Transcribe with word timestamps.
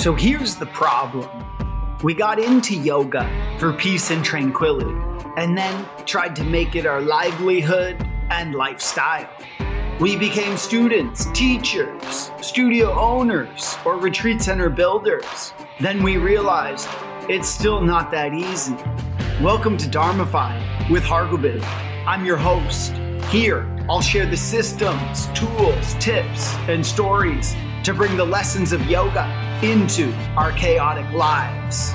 So 0.00 0.14
here's 0.14 0.56
the 0.56 0.64
problem 0.64 1.28
we 2.02 2.14
got 2.14 2.38
into 2.38 2.74
yoga 2.74 3.28
for 3.58 3.70
peace 3.74 4.10
and 4.10 4.24
tranquility, 4.24 4.98
and 5.36 5.58
then 5.58 5.86
tried 6.06 6.34
to 6.36 6.42
make 6.42 6.74
it 6.74 6.86
our 6.86 7.02
livelihood 7.02 8.02
and 8.30 8.54
lifestyle. 8.54 9.28
We 10.00 10.16
became 10.16 10.56
students, 10.56 11.26
teachers, 11.32 12.30
studio 12.40 12.98
owners, 12.98 13.76
or 13.84 13.98
retreat 13.98 14.40
center 14.40 14.70
builders. 14.70 15.52
Then 15.80 16.02
we 16.02 16.16
realized 16.16 16.88
it's 17.28 17.50
still 17.50 17.82
not 17.82 18.10
that 18.12 18.32
easy. 18.32 18.76
Welcome 19.42 19.76
to 19.76 19.86
Dharmify 19.86 20.88
with 20.88 21.02
Hargobind. 21.02 21.62
I'm 22.06 22.24
your 22.24 22.38
host. 22.38 22.94
Here, 23.28 23.68
I'll 23.86 24.00
share 24.00 24.24
the 24.24 24.38
systems, 24.38 25.26
tools, 25.34 25.94
tips, 26.00 26.54
and 26.68 26.86
stories 26.86 27.54
to 27.84 27.94
bring 27.94 28.14
the 28.18 28.24
lessons 28.24 28.72
of 28.72 28.84
yoga 28.86 29.26
into 29.62 30.12
our 30.36 30.52
chaotic 30.52 31.10
lives. 31.12 31.92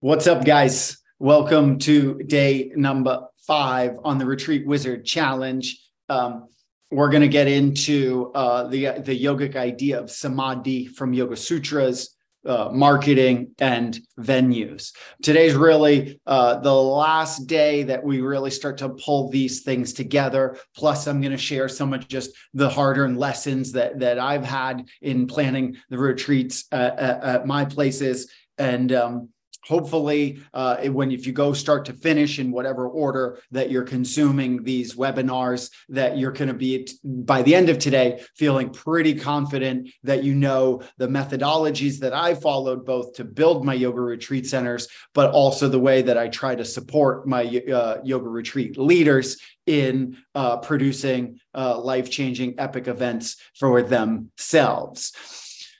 What's 0.00 0.26
up, 0.26 0.44
guys? 0.44 0.98
Welcome 1.18 1.78
to 1.80 2.18
day 2.24 2.72
number 2.76 3.28
five 3.46 3.98
on 4.04 4.18
the 4.18 4.26
Retreat 4.26 4.66
Wizard 4.66 5.06
Challenge. 5.06 5.80
Um, 6.10 6.48
we're 6.90 7.08
going 7.08 7.22
to 7.22 7.28
get 7.28 7.48
into 7.48 8.30
uh, 8.34 8.64
the 8.64 8.98
the 8.98 9.18
yogic 9.18 9.56
idea 9.56 10.00
of 10.00 10.10
samadhi 10.10 10.86
from 10.86 11.14
Yoga 11.14 11.36
Sutras 11.36 12.14
uh, 12.46 12.70
marketing 12.72 13.54
and 13.58 13.98
venues. 14.18 14.92
Today's 15.22 15.54
really 15.54 16.20
uh, 16.26 16.58
the 16.58 16.74
last 16.74 17.46
day 17.46 17.84
that 17.84 18.02
we 18.02 18.20
really 18.20 18.50
start 18.50 18.78
to 18.78 18.90
pull 18.90 19.30
these 19.30 19.62
things 19.62 19.92
together. 19.92 20.56
Plus, 20.76 21.06
I'm 21.06 21.20
going 21.20 21.32
to 21.32 21.38
share 21.38 21.68
some 21.68 21.92
of 21.92 22.08
just 22.08 22.30
the 22.54 22.68
hard-earned 22.68 23.18
lessons 23.18 23.72
that 23.72 24.00
that 24.00 24.18
I've 24.18 24.44
had 24.44 24.88
in 25.00 25.26
planning 25.26 25.76
the 25.88 25.98
retreats 25.98 26.64
at, 26.72 26.98
at, 26.98 27.24
at 27.24 27.46
my 27.46 27.64
places 27.64 28.30
and 28.58 28.92
um, 28.92 29.28
hopefully 29.64 30.42
uh, 30.54 30.76
when 30.88 31.10
if 31.12 31.26
you 31.26 31.32
go 31.32 31.52
start 31.52 31.84
to 31.84 31.92
finish 31.92 32.38
in 32.38 32.50
whatever 32.50 32.88
order 32.88 33.38
that 33.50 33.70
you're 33.70 33.84
consuming 33.84 34.62
these 34.62 34.96
webinars 34.96 35.70
that 35.88 36.18
you're 36.18 36.32
going 36.32 36.48
to 36.48 36.54
be 36.54 36.88
by 37.04 37.42
the 37.42 37.54
end 37.54 37.68
of 37.68 37.78
today 37.78 38.22
feeling 38.34 38.70
pretty 38.70 39.14
confident 39.14 39.88
that 40.02 40.24
you 40.24 40.34
know 40.34 40.82
the 40.98 41.06
methodologies 41.06 41.98
that 41.98 42.12
i 42.12 42.34
followed 42.34 42.84
both 42.84 43.12
to 43.14 43.24
build 43.24 43.64
my 43.64 43.74
yoga 43.74 44.00
retreat 44.00 44.46
centers 44.46 44.88
but 45.14 45.30
also 45.30 45.68
the 45.68 45.78
way 45.78 46.02
that 46.02 46.18
i 46.18 46.28
try 46.28 46.54
to 46.54 46.64
support 46.64 47.26
my 47.26 47.44
uh, 47.72 47.98
yoga 48.04 48.28
retreat 48.28 48.76
leaders 48.78 49.38
in 49.66 50.16
uh, 50.34 50.56
producing 50.56 51.38
uh, 51.54 51.78
life-changing 51.78 52.54
epic 52.58 52.88
events 52.88 53.36
for 53.54 53.80
themselves 53.82 55.12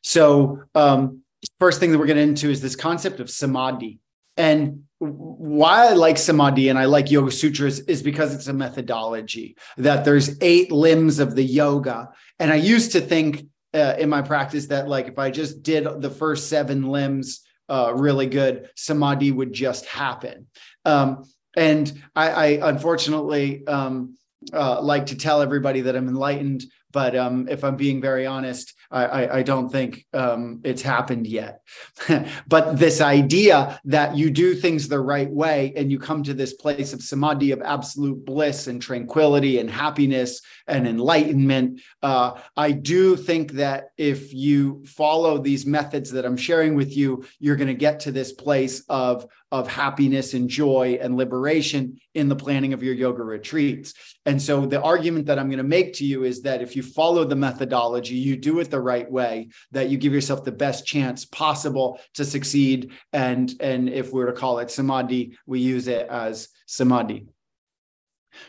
so 0.03 0.61
um, 0.75 1.23
first 1.63 1.79
thing 1.79 1.93
that 1.93 1.99
we're 1.99 2.07
getting 2.07 2.31
into 2.31 2.51
is 2.51 2.61
this 2.61 2.75
concept 2.75 3.21
of 3.21 3.31
samadhi. 3.31 4.01
And 4.37 4.83
why 4.99 5.91
I 5.91 5.93
like 5.93 6.19
samadhi 6.19 6.71
and 6.71 6.77
I 6.77 6.87
like 6.87 7.09
Yoga 7.09 7.31
Sutras 7.31 7.79
is 7.79 8.03
because 8.03 8.35
it's 8.35 8.49
a 8.49 8.53
methodology 8.53 9.57
that 9.77 10.05
there's 10.05 10.37
eight 10.41 10.73
limbs 10.73 11.21
of 11.21 11.37
the 11.37 11.45
yoga. 11.45 12.09
And 12.41 12.53
I 12.53 12.57
used 12.57 12.91
to 12.93 13.01
think 13.01 13.47
uh, 13.75 13.95
in 13.97 14.09
my 14.09 14.23
practice 14.23 14.67
that 14.67 14.89
like 14.89 15.07
if 15.07 15.21
I 15.21 15.31
just 15.31 15.63
did 15.63 15.87
the 16.03 16.11
first 16.11 16.49
seven 16.49 16.83
limbs 16.83 17.43
uh, 17.69 17.93
really 17.95 18.27
good, 18.27 18.69
samadhi 18.75 19.31
would 19.31 19.53
just 19.53 19.87
happen. 19.87 20.49
Um, 20.85 21.23
and 21.57 21.93
I, 22.17 22.31
I 22.31 22.71
unfortunately 22.71 23.65
um, 23.69 24.17
uh, 24.53 24.83
like 24.83 25.07
to 25.07 25.17
tell 25.17 25.41
everybody 25.41 25.83
that 25.83 25.95
I'm 25.95 26.09
enlightened 26.09 26.65
but 26.93 27.17
um, 27.17 27.49
if 27.49 27.65
I'm 27.65 27.77
being 27.77 28.01
very 28.01 28.27
honest, 28.27 28.75
I, 28.93 29.39
I, 29.39 29.43
don't 29.43 29.71
think 29.71 30.05
um, 30.13 30.61
it's 30.65 30.83
happened 30.83 31.27
yet. 31.27 31.63
but 32.47 32.79
this 32.79 33.01
idea 33.01 33.81
that 33.87 34.17
you 34.17 34.31
do 34.31 34.55
things 34.55 34.87
the 34.87 35.01
right 35.01 35.31
way 35.31 35.73
and 35.77 35.91
you 35.91 35.99
come 35.99 36.23
to 36.25 36.35
this 36.35 36.53
place 36.53 36.93
of 36.93 37.03
samadhi, 37.03 37.53
of 37.53 37.63
absolute 37.63 38.25
bliss 38.25 38.67
and 38.67 38.83
tranquility 38.83 39.59
and 39.59 39.71
happiness 39.71 40.43
and 40.67 40.87
enlightenment, 40.87 41.81
uh, 42.03 42.33
I 42.57 42.73
do 42.73 43.17
think 43.17 43.53
that 43.53 43.89
if 43.97 44.35
you 44.35 44.85
follow 44.85 45.39
these 45.39 45.65
methods 45.65 46.11
that 46.11 46.27
I'm 46.27 46.37
sharing 46.37 46.75
with 46.75 46.95
you, 46.95 47.25
you're 47.39 47.57
going 47.57 47.69
to 47.69 47.75
get 47.75 48.01
to 48.01 48.13
this 48.13 48.33
place 48.33 48.85
of 48.91 49.27
of 49.53 49.69
happiness 49.69 50.33
and 50.33 50.49
joy 50.49 50.99
and 51.01 51.17
liberation 51.17 51.99
in 52.15 52.29
the 52.29 52.35
planning 52.35 52.73
of 52.73 52.83
your 52.83 52.95
yoga 52.95 53.23
retreats. 53.23 53.93
And 54.25 54.41
so 54.41 54.65
the 54.65 54.81
argument 54.83 55.27
that 55.27 55.39
I'm 55.39 55.49
going 55.49 55.59
to 55.59 55.63
make 55.63 55.93
to 55.95 56.07
you 56.07 56.25
is 56.25 56.43
that 56.43 56.63
if 56.63 56.75
you 56.75 56.83
follow 56.83 57.25
the 57.25 57.37
methodology, 57.37 58.15
you 58.15 58.37
do 58.37 58.59
it 58.61 58.71
the 58.71 58.81
right 58.81 59.09
way, 59.09 59.51
that 59.71 59.91
you 59.91 59.99
give 59.99 60.15
yourself 60.15 60.43
the 60.43 60.53
best 60.53 60.87
chance 60.87 61.27
possible 61.27 62.01
to 62.15 62.25
succeed. 62.25 62.93
And, 63.13 63.53
and 63.61 63.91
if 63.91 64.11
we 64.11 64.21
were 64.21 64.33
to 64.33 64.39
call 64.41 64.59
it 64.59 64.71
samadhi, 64.71 65.37
we 65.47 65.61
use 65.61 65.87
it 65.87 66.09
as 66.09 66.49
samadhi. 66.67 67.27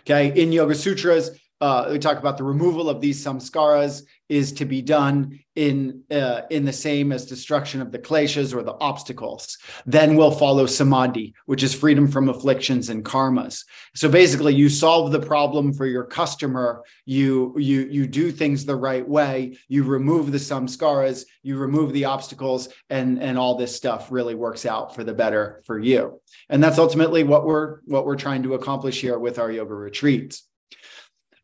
Okay, 0.01 0.41
in 0.41 0.53
Yoga 0.53 0.75
Sutras, 0.75 1.31
uh, 1.63 1.87
we 1.89 1.97
talk 1.97 2.17
about 2.17 2.37
the 2.37 2.43
removal 2.43 2.89
of 2.89 2.99
these 2.99 3.23
samskaras 3.23 4.01
is 4.27 4.51
to 4.51 4.65
be 4.65 4.81
done 4.81 5.39
in 5.55 6.03
uh, 6.11 6.41
in 6.49 6.65
the 6.65 6.73
same 6.73 7.13
as 7.13 7.25
destruction 7.25 7.79
of 7.81 7.89
the 7.89 7.99
kleshas 7.99 8.53
or 8.53 8.63
the 8.63 8.75
obstacles. 8.81 9.57
Then 9.85 10.17
will 10.17 10.31
follow 10.31 10.65
samadhi, 10.65 11.33
which 11.45 11.63
is 11.63 11.73
freedom 11.73 12.09
from 12.09 12.27
afflictions 12.27 12.89
and 12.89 13.05
karmas. 13.05 13.63
So 13.95 14.09
basically, 14.09 14.53
you 14.53 14.67
solve 14.67 15.13
the 15.13 15.21
problem 15.21 15.71
for 15.71 15.85
your 15.85 16.03
customer. 16.03 16.83
You 17.05 17.55
you 17.57 17.87
you 17.89 18.07
do 18.07 18.33
things 18.33 18.65
the 18.65 18.75
right 18.75 19.07
way. 19.07 19.57
You 19.69 19.85
remove 19.85 20.33
the 20.33 20.39
samskaras. 20.39 21.23
You 21.43 21.55
remove 21.57 21.93
the 21.93 22.05
obstacles, 22.05 22.67
and 22.89 23.23
and 23.23 23.37
all 23.37 23.55
this 23.55 23.73
stuff 23.73 24.11
really 24.11 24.35
works 24.35 24.65
out 24.65 24.95
for 24.95 25.05
the 25.05 25.13
better 25.13 25.61
for 25.65 25.79
you. 25.79 26.19
And 26.49 26.61
that's 26.61 26.77
ultimately 26.77 27.23
what 27.23 27.45
we're 27.45 27.79
what 27.85 28.05
we're 28.05 28.17
trying 28.17 28.43
to 28.43 28.55
accomplish 28.55 28.99
here 28.99 29.17
with 29.17 29.39
our 29.39 29.49
yoga 29.49 29.75
retreats. 29.75 30.43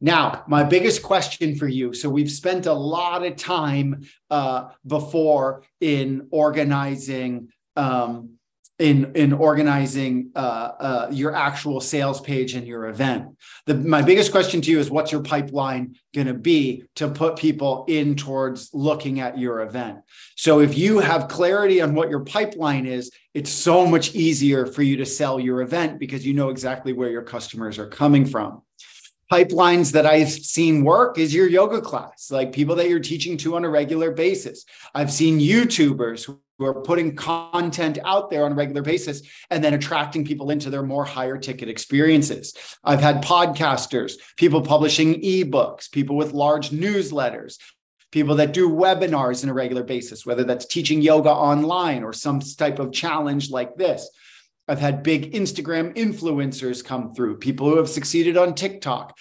Now, 0.02 0.44
my 0.48 0.64
biggest 0.64 1.04
question 1.04 1.56
for 1.56 1.68
you. 1.68 1.94
So 1.94 2.10
we've 2.10 2.32
spent 2.32 2.66
a 2.66 2.74
lot 2.74 3.26
of 3.26 3.36
time 3.36 4.04
uh, 4.30 4.70
before 4.86 5.64
in 5.82 6.28
organizing. 6.32 7.50
Um, 7.76 8.36
in 8.78 9.12
in 9.16 9.34
organizing 9.34 10.32
uh, 10.34 10.40
uh, 10.80 11.10
your 11.12 11.36
actual 11.36 11.82
sales 11.82 12.22
page 12.22 12.54
and 12.54 12.66
your 12.66 12.88
event. 12.88 13.26
The, 13.66 13.76
my 13.76 14.02
biggest 14.02 14.32
question 14.32 14.62
to 14.62 14.72
you 14.72 14.80
is, 14.80 14.90
what's 14.90 15.12
your 15.12 15.22
pipeline 15.22 15.98
going 16.16 16.28
to 16.28 16.34
be 16.34 16.86
to 16.96 17.10
put 17.10 17.36
people 17.36 17.84
in 17.90 18.16
towards 18.16 18.70
looking 18.74 19.20
at 19.20 19.38
your 19.38 19.62
event? 19.64 19.98
So 20.38 20.62
if 20.62 20.78
you 20.78 21.00
have 21.00 21.28
clarity 21.28 21.82
on 21.82 21.94
what 21.94 22.10
your 22.10 22.22
pipeline 22.22 22.86
is, 22.86 23.12
it's 23.34 23.52
so 23.52 23.86
much 23.86 24.16
easier 24.16 24.66
for 24.66 24.82
you 24.82 24.96
to 24.96 25.06
sell 25.06 25.42
your 25.42 25.62
event 25.62 26.00
because 26.00 26.26
you 26.26 26.34
know 26.34 26.48
exactly 26.48 26.94
where 26.94 27.10
your 27.10 27.24
customers 27.24 27.78
are 27.80 27.88
coming 27.88 28.26
from 28.26 28.62
pipelines 29.32 29.92
that 29.92 30.06
I've 30.06 30.32
seen 30.32 30.84
work 30.84 31.18
is 31.18 31.34
your 31.34 31.48
yoga 31.48 31.82
class, 31.82 32.32
like 32.32 32.52
people 32.52 32.76
that 32.76 32.90
you're 32.90 33.00
teaching 33.00 33.38
to 33.38 33.56
on 33.56 33.64
a 33.64 33.70
regular 33.70 34.12
basis. 34.12 34.66
I've 34.96 35.12
seen 35.12 35.40
YouTubers 35.40 36.26
who 36.26 36.66
are 36.66 36.82
putting 36.82 37.16
content 37.16 38.00
out 38.04 38.30
there 38.30 38.46
on 38.46 38.52
a 38.52 38.56
regular 38.56 38.82
basis 38.82 39.22
and 39.50 39.64
then 39.64 39.76
attracting 39.76 40.26
people 40.26 40.50
into 40.50 40.70
their 40.70 40.84
more 40.84 41.06
higher 41.06 41.38
ticket 41.38 41.70
experiences. 41.70 42.54
I've 42.84 43.02
had 43.02 43.24
podcasters, 43.24 44.14
people 44.36 44.62
publishing 44.62 45.22
ebooks, 45.22 45.92
people 45.92 46.18
with 46.18 46.34
large 46.34 46.72
newsletters. 46.72 47.58
People 48.12 48.38
that 48.38 48.54
do 48.54 48.68
webinars 48.68 49.44
on 49.44 49.52
a 49.52 49.54
regular 49.54 49.84
basis, 49.84 50.26
whether 50.26 50.44
that's 50.44 50.66
teaching 50.66 51.00
yoga 51.00 51.30
online 51.30 52.04
or 52.04 52.12
some 52.12 52.40
type 52.40 52.80
of 52.80 52.92
challenge 52.92 53.52
like 53.52 53.76
this. 53.76 54.10
I've 54.70 54.80
had 54.80 55.02
big 55.02 55.34
Instagram 55.34 55.96
influencers 55.96 56.86
come 56.86 57.16
through, 57.16 57.38
people 57.38 57.68
who 57.68 57.78
have 57.78 57.90
succeeded 57.90 58.38
on 58.38 58.54
TikTok. 58.54 59.18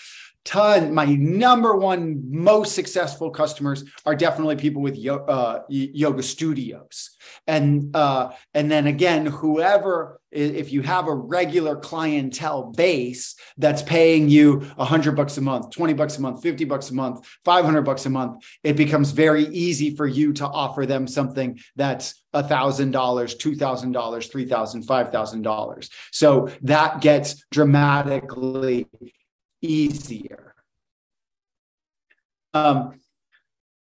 Ton, 0.48 0.94
my 0.94 1.04
number 1.04 1.76
one 1.76 2.22
most 2.30 2.74
successful 2.74 3.28
customers 3.28 3.84
are 4.06 4.16
definitely 4.16 4.56
people 4.56 4.80
with 4.80 4.96
yo- 4.96 5.26
uh, 5.26 5.64
yoga 5.68 6.22
studios, 6.22 7.10
and 7.46 7.94
uh, 7.94 8.30
and 8.54 8.70
then 8.70 8.86
again, 8.86 9.26
whoever 9.26 10.22
if 10.30 10.72
you 10.72 10.80
have 10.80 11.06
a 11.06 11.14
regular 11.14 11.76
clientele 11.76 12.72
base 12.72 13.34
that's 13.58 13.82
paying 13.82 14.30
you 14.30 14.66
a 14.78 14.86
hundred 14.86 15.16
bucks 15.16 15.36
a 15.36 15.42
month, 15.42 15.70
20 15.70 15.92
bucks 15.92 16.16
a 16.16 16.22
month, 16.22 16.42
50 16.42 16.64
bucks 16.64 16.90
a 16.90 16.94
month, 16.94 17.26
500 17.44 17.82
bucks 17.82 18.06
a 18.06 18.10
month, 18.10 18.42
it 18.62 18.76
becomes 18.76 19.10
very 19.10 19.44
easy 19.48 19.96
for 19.96 20.06
you 20.06 20.32
to 20.34 20.46
offer 20.46 20.86
them 20.86 21.06
something 21.06 21.58
that's 21.76 22.22
a 22.32 22.42
thousand 22.42 22.92
dollars, 22.92 23.34
two 23.34 23.54
thousand 23.54 23.92
dollars, 23.92 24.28
three 24.28 24.46
thousand, 24.46 24.84
five 24.84 25.12
thousand 25.12 25.42
dollars. 25.42 25.90
So 26.10 26.50
that 26.62 27.02
gets 27.02 27.44
dramatically 27.50 28.86
easier. 29.60 30.54
Um, 32.54 33.00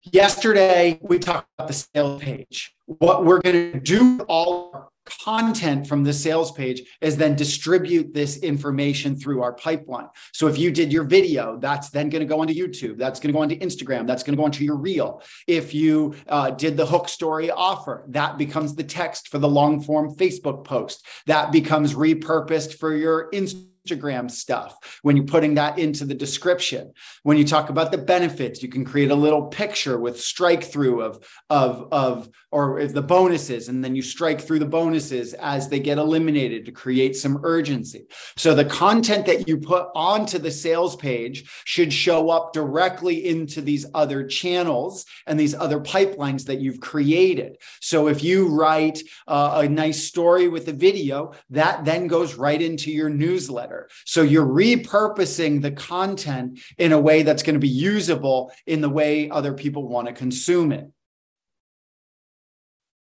yesterday 0.03 0.99
we 1.01 1.19
talked 1.19 1.47
about 1.57 1.67
the 1.67 1.73
sales 1.73 2.21
page. 2.21 2.73
What 2.85 3.25
we're 3.25 3.41
going 3.41 3.73
to 3.73 3.79
do 3.79 4.19
all 4.27 4.91
content 5.23 5.87
from 5.87 6.03
the 6.03 6.13
sales 6.13 6.51
page 6.51 6.81
is 7.01 7.15
then 7.15 7.35
distribute 7.35 8.13
this 8.13 8.37
information 8.37 9.15
through 9.15 9.41
our 9.41 9.53
pipeline. 9.53 10.07
So 10.33 10.47
if 10.47 10.57
you 10.57 10.71
did 10.71 10.91
your 10.91 11.03
video, 11.03 11.57
that's 11.59 11.89
then 11.89 12.09
going 12.09 12.21
to 12.21 12.25
go 12.25 12.41
onto 12.41 12.53
YouTube. 12.53 12.97
That's 12.97 13.19
going 13.19 13.31
to 13.31 13.33
go 13.33 13.41
onto 13.41 13.57
Instagram. 13.59 14.07
That's 14.07 14.23
going 14.23 14.35
to 14.35 14.37
go 14.37 14.45
onto 14.45 14.63
your 14.63 14.77
reel. 14.77 15.21
If 15.47 15.73
you 15.73 16.15
uh, 16.27 16.51
did 16.51 16.75
the 16.75 16.85
hook 16.85 17.07
story 17.07 17.51
offer, 17.51 18.05
that 18.09 18.37
becomes 18.37 18.75
the 18.75 18.83
text 18.83 19.29
for 19.29 19.37
the 19.37 19.47
long 19.47 19.81
form 19.81 20.15
Facebook 20.15 20.63
post. 20.63 21.05
That 21.27 21.51
becomes 21.51 21.93
repurposed 21.93 22.77
for 22.79 22.95
your 22.95 23.29
Instagram 23.31 23.69
Instagram 23.85 24.29
stuff, 24.29 24.99
when 25.01 25.15
you're 25.15 25.25
putting 25.25 25.55
that 25.55 25.77
into 25.77 26.05
the 26.05 26.13
description, 26.13 26.93
when 27.23 27.37
you 27.37 27.45
talk 27.45 27.69
about 27.69 27.91
the 27.91 27.97
benefits, 27.97 28.63
you 28.63 28.69
can 28.69 28.85
create 28.85 29.11
a 29.11 29.15
little 29.15 29.43
picture 29.43 29.97
with 29.99 30.19
strike 30.19 30.63
through 30.63 31.01
of, 31.01 31.25
of, 31.49 31.87
of, 31.91 32.29
or 32.51 32.85
the 32.87 33.01
bonuses, 33.01 33.67
and 33.67 33.83
then 33.83 33.95
you 33.95 34.01
strike 34.01 34.39
through 34.41 34.59
the 34.59 34.65
bonuses 34.65 35.33
as 35.33 35.67
they 35.67 35.79
get 35.79 35.97
eliminated 35.97 36.65
to 36.65 36.71
create 36.71 37.15
some 37.15 37.39
urgency. 37.43 38.07
So 38.37 38.53
the 38.53 38.65
content 38.65 39.25
that 39.25 39.47
you 39.47 39.57
put 39.57 39.87
onto 39.93 40.39
the 40.39 40.51
sales 40.51 40.95
page 40.95 41.49
should 41.65 41.91
show 41.91 42.29
up 42.29 42.53
directly 42.53 43.27
into 43.27 43.61
these 43.61 43.85
other 43.93 44.25
channels 44.25 45.05
and 45.27 45.39
these 45.39 45.53
other 45.53 45.79
pipelines 45.79 46.45
that 46.45 46.61
you've 46.61 46.79
created. 46.79 47.57
So 47.81 48.07
if 48.07 48.23
you 48.23 48.47
write 48.47 49.01
uh, 49.27 49.63
a 49.65 49.69
nice 49.69 50.07
story 50.07 50.47
with 50.47 50.67
a 50.69 50.73
video, 50.73 51.33
that 51.49 51.83
then 51.83 52.07
goes 52.07 52.35
right 52.35 52.61
into 52.61 52.89
your 52.89 53.09
newsletter 53.09 53.74
So 54.05 54.21
you're 54.21 54.45
repurposing 54.45 55.61
the 55.61 55.71
content 55.71 56.59
in 56.77 56.91
a 56.91 56.99
way 56.99 57.23
that's 57.23 57.43
going 57.43 57.55
to 57.55 57.59
be 57.59 57.67
usable 57.67 58.51
in 58.65 58.81
the 58.81 58.89
way 58.89 59.29
other 59.29 59.53
people 59.53 59.87
want 59.87 60.07
to 60.07 60.13
consume 60.13 60.71
it. 60.71 60.89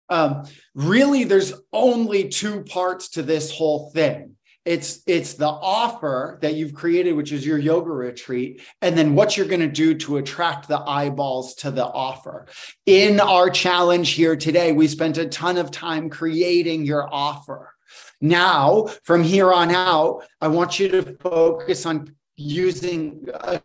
Um, 0.09 0.43
really, 0.73 1.25
there's 1.25 1.53
only 1.73 2.29
two 2.29 2.63
parts 2.63 3.09
to 3.09 3.23
this 3.23 3.51
whole 3.51 3.91
thing. 3.91 4.37
It's 4.63 5.01
it's 5.07 5.35
the 5.35 5.47
offer 5.47 6.39
that 6.41 6.55
you've 6.55 6.73
created, 6.73 7.13
which 7.13 7.31
is 7.31 7.45
your 7.45 7.57
yoga 7.57 7.89
retreat, 7.89 8.61
and 8.81 8.97
then 8.97 9.15
what 9.15 9.37
you're 9.37 9.47
going 9.47 9.61
to 9.61 9.67
do 9.69 9.93
to 9.95 10.17
attract 10.17 10.67
the 10.67 10.79
eyeballs 10.79 11.55
to 11.55 11.71
the 11.71 11.85
offer. 11.85 12.47
In 12.85 13.21
our 13.21 13.49
challenge 13.49 14.11
here 14.11 14.35
today, 14.35 14.73
we 14.73 14.89
spent 14.89 15.17
a 15.17 15.25
ton 15.25 15.57
of 15.57 15.71
time 15.71 16.09
creating 16.09 16.83
your 16.85 17.07
offer. 17.09 17.73
Now, 18.21 18.87
from 19.03 19.23
here 19.23 19.53
on 19.53 19.71
out, 19.71 20.23
I 20.41 20.47
want 20.47 20.79
you 20.79 20.87
to 20.89 21.17
focus 21.21 21.85
on 21.85 22.15
using 22.35 23.27
uh, 23.33 23.59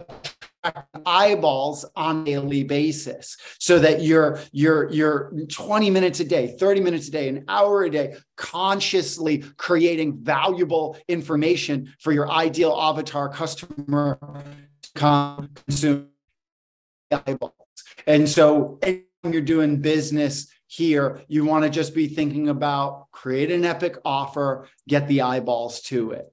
eyeballs 1.04 1.84
on 1.96 2.22
a 2.22 2.24
daily 2.24 2.62
basis 2.62 3.36
so 3.58 3.78
that 3.78 4.02
you're 4.02 4.38
you're 4.52 4.90
you're 4.90 5.32
20 5.48 5.90
minutes 5.90 6.20
a 6.20 6.24
day 6.24 6.56
30 6.58 6.80
minutes 6.80 7.08
a 7.08 7.10
day 7.10 7.28
an 7.28 7.44
hour 7.48 7.82
a 7.82 7.90
day 7.90 8.14
consciously 8.36 9.38
creating 9.56 10.16
valuable 10.22 10.96
information 11.08 11.92
for 11.98 12.12
your 12.12 12.30
ideal 12.30 12.76
avatar 12.80 13.28
customer 13.28 14.18
to 14.82 15.48
consume 15.66 16.08
eyeballs. 17.26 17.52
And 18.06 18.28
so 18.28 18.78
you're 19.24 19.40
doing 19.40 19.80
business 19.80 20.48
here, 20.72 21.20
you 21.28 21.44
want 21.44 21.64
to 21.64 21.70
just 21.70 21.94
be 21.94 22.08
thinking 22.08 22.48
about 22.48 23.10
create 23.10 23.50
an 23.50 23.62
epic 23.62 23.98
offer, 24.06 24.68
get 24.88 25.06
the 25.06 25.20
eyeballs 25.20 25.82
to 25.82 26.12
it. 26.12 26.32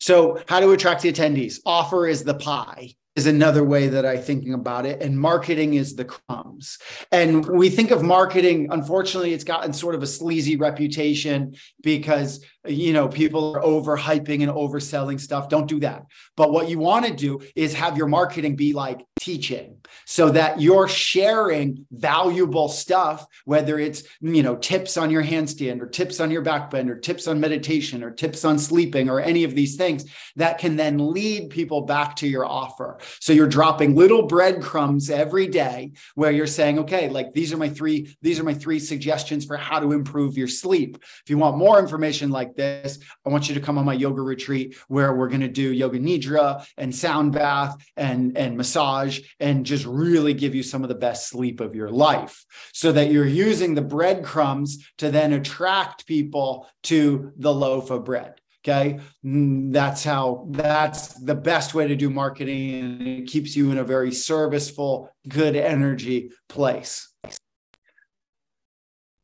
So, 0.00 0.42
how 0.48 0.58
to 0.58 0.72
attract 0.72 1.02
the 1.02 1.12
attendees? 1.12 1.60
Offer 1.64 2.08
is 2.08 2.24
the 2.24 2.34
pie 2.34 2.96
is 3.14 3.26
another 3.26 3.62
way 3.62 3.88
that 3.88 4.06
I'm 4.06 4.22
thinking 4.22 4.54
about 4.54 4.86
it. 4.86 5.02
And 5.02 5.18
marketing 5.18 5.74
is 5.74 5.94
the 5.96 6.04
crumbs. 6.04 6.78
And 7.10 7.44
we 7.44 7.68
think 7.68 7.90
of 7.90 8.02
marketing, 8.02 8.68
unfortunately, 8.70 9.34
it's 9.34 9.44
gotten 9.44 9.72
sort 9.72 9.94
of 9.94 10.02
a 10.02 10.06
sleazy 10.06 10.56
reputation 10.56 11.54
because 11.82 12.44
you 12.66 12.92
know 12.92 13.08
people 13.08 13.56
are 13.56 13.62
overhyping 13.62 14.42
and 14.42 14.50
overselling 14.50 15.20
stuff. 15.20 15.48
Don't 15.48 15.66
do 15.66 15.80
that. 15.80 16.04
But 16.36 16.52
what 16.52 16.68
you 16.68 16.78
want 16.78 17.06
to 17.06 17.14
do 17.14 17.40
is 17.56 17.74
have 17.74 17.96
your 17.96 18.06
marketing 18.06 18.56
be 18.56 18.72
like 18.72 19.04
teaching 19.18 19.78
so 20.06 20.30
that 20.30 20.60
you're 20.60 20.88
sharing 20.88 21.86
valuable 21.90 22.68
stuff, 22.68 23.26
whether 23.44 23.78
it's 23.78 24.04
you 24.20 24.42
know 24.42 24.56
tips 24.56 24.96
on 24.96 25.10
your 25.10 25.24
handstand 25.24 25.80
or 25.80 25.86
tips 25.86 26.20
on 26.20 26.30
your 26.30 26.42
backbend 26.42 26.88
or 26.88 26.98
tips 26.98 27.26
on 27.26 27.40
meditation 27.40 28.02
or 28.02 28.10
tips 28.10 28.44
on 28.44 28.58
sleeping 28.58 29.10
or 29.10 29.20
any 29.20 29.44
of 29.44 29.54
these 29.54 29.76
things 29.76 30.04
that 30.36 30.58
can 30.58 30.76
then 30.76 31.12
lead 31.12 31.50
people 31.50 31.82
back 31.82 32.16
to 32.16 32.28
your 32.28 32.46
offer. 32.46 32.98
So 33.20 33.32
you're 33.32 33.46
dropping 33.46 33.94
little 33.94 34.24
breadcrumbs 34.26 35.10
every 35.10 35.46
day 35.46 35.92
where 36.14 36.30
you're 36.30 36.46
saying, 36.46 36.78
okay, 36.80 37.08
like 37.08 37.32
these 37.32 37.52
are 37.52 37.56
my 37.56 37.68
three, 37.68 38.16
these 38.22 38.38
are 38.38 38.44
my 38.44 38.54
three 38.54 38.78
suggestions 38.78 39.44
for 39.44 39.56
how 39.56 39.80
to 39.80 39.92
improve 39.92 40.36
your 40.36 40.48
sleep. 40.48 40.98
If 41.24 41.30
you 41.30 41.38
want 41.38 41.56
more 41.56 41.78
information 41.78 42.30
like 42.30 42.54
this, 42.54 42.98
I 43.24 43.30
want 43.30 43.48
you 43.48 43.54
to 43.54 43.60
come 43.60 43.78
on 43.78 43.84
my 43.84 43.94
yoga 43.94 44.22
retreat 44.22 44.76
where 44.88 45.14
we're 45.14 45.28
going 45.28 45.40
to 45.40 45.48
do 45.48 45.72
yoga 45.72 45.98
nidra 45.98 46.66
and 46.76 46.94
sound 46.94 47.32
bath 47.32 47.76
and, 47.96 48.36
and 48.36 48.56
massage 48.56 49.20
and 49.40 49.66
just 49.66 49.86
really 49.86 50.34
give 50.34 50.54
you 50.54 50.62
some 50.62 50.82
of 50.82 50.88
the 50.88 50.94
best 50.94 51.28
sleep 51.28 51.60
of 51.60 51.74
your 51.74 51.90
life 51.90 52.44
so 52.72 52.92
that 52.92 53.10
you're 53.10 53.24
using 53.24 53.74
the 53.74 53.82
breadcrumbs 53.82 54.86
to 54.98 55.10
then 55.10 55.32
attract 55.32 56.06
people 56.06 56.68
to 56.82 57.32
the 57.36 57.52
loaf 57.52 57.90
of 57.90 58.04
bread. 58.04 58.41
Okay. 58.64 59.00
Mm, 59.24 59.72
that's 59.72 60.04
how, 60.04 60.46
that's 60.50 61.14
the 61.14 61.34
best 61.34 61.74
way 61.74 61.88
to 61.88 61.96
do 61.96 62.08
marketing. 62.08 62.74
And 62.74 63.08
it 63.08 63.26
keeps 63.26 63.56
you 63.56 63.72
in 63.72 63.78
a 63.78 63.84
very 63.84 64.12
serviceful, 64.12 65.10
good 65.28 65.56
energy 65.56 66.30
place. 66.48 67.12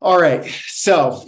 All 0.01 0.19
right. 0.19 0.45
So, 0.67 1.23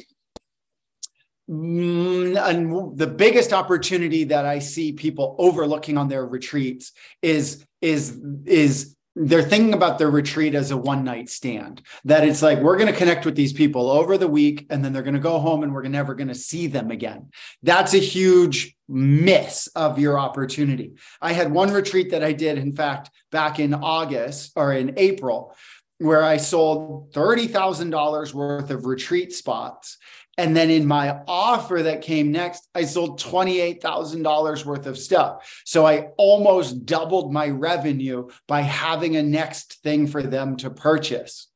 mm, 1.49 2.49
and 2.49 2.97
the 2.97 3.07
biggest 3.07 3.53
opportunity 3.53 4.25
that 4.25 4.45
I 4.45 4.59
see 4.59 4.91
people 4.91 5.35
overlooking 5.39 5.97
on 5.97 6.09
their 6.09 6.25
retreats 6.25 6.91
is, 7.21 7.65
is, 7.81 8.19
is 8.45 8.95
they're 9.15 9.43
thinking 9.43 9.73
about 9.73 9.97
their 9.97 10.09
retreat 10.09 10.55
as 10.55 10.71
a 10.71 10.77
one 10.77 11.03
night 11.03 11.29
stand. 11.29 11.81
That 12.05 12.25
it's 12.25 12.41
like 12.41 12.59
we're 12.59 12.77
going 12.77 12.91
to 12.91 12.97
connect 12.97 13.25
with 13.25 13.35
these 13.35 13.53
people 13.53 13.89
over 13.89 14.17
the 14.17 14.27
week 14.27 14.67
and 14.69 14.83
then 14.83 14.93
they're 14.93 15.03
going 15.03 15.15
to 15.15 15.19
go 15.19 15.39
home 15.39 15.63
and 15.63 15.73
we're 15.73 15.83
never 15.83 16.15
going 16.15 16.29
to 16.29 16.35
see 16.35 16.67
them 16.67 16.91
again. 16.91 17.29
That's 17.61 17.93
a 17.93 17.99
huge 17.99 18.75
miss 18.87 19.67
of 19.67 19.99
your 19.99 20.19
opportunity. 20.19 20.93
I 21.21 21.33
had 21.33 21.51
one 21.51 21.71
retreat 21.71 22.11
that 22.11 22.23
i 22.23 22.33
did 22.33 22.57
in 22.57 22.75
fact 22.75 23.09
back 23.31 23.59
in 23.59 23.73
august 23.73 24.51
or 24.55 24.73
in 24.73 24.93
april 24.97 25.55
where 25.97 26.23
i 26.23 26.37
sold 26.37 27.13
$30000 27.13 28.33
worth 28.33 28.69
of 28.69 28.85
retreat 28.85 29.33
spots 29.33 29.97
and 30.41 30.57
then 30.57 30.71
in 30.71 30.87
my 30.87 31.21
offer 31.27 31.83
that 31.83 32.01
came 32.01 32.31
next, 32.31 32.67
I 32.73 32.85
sold 32.85 33.21
$28,000 33.21 34.65
worth 34.65 34.87
of 34.87 34.97
stuff. 34.97 35.61
So 35.65 35.85
I 35.85 36.07
almost 36.17 36.87
doubled 36.87 37.31
my 37.31 37.47
revenue 37.49 38.27
by 38.47 38.61
having 38.61 39.17
a 39.17 39.21
next 39.21 39.83
thing 39.83 40.07
for 40.07 40.23
them 40.23 40.57
to 40.57 40.71
purchase 40.71 41.50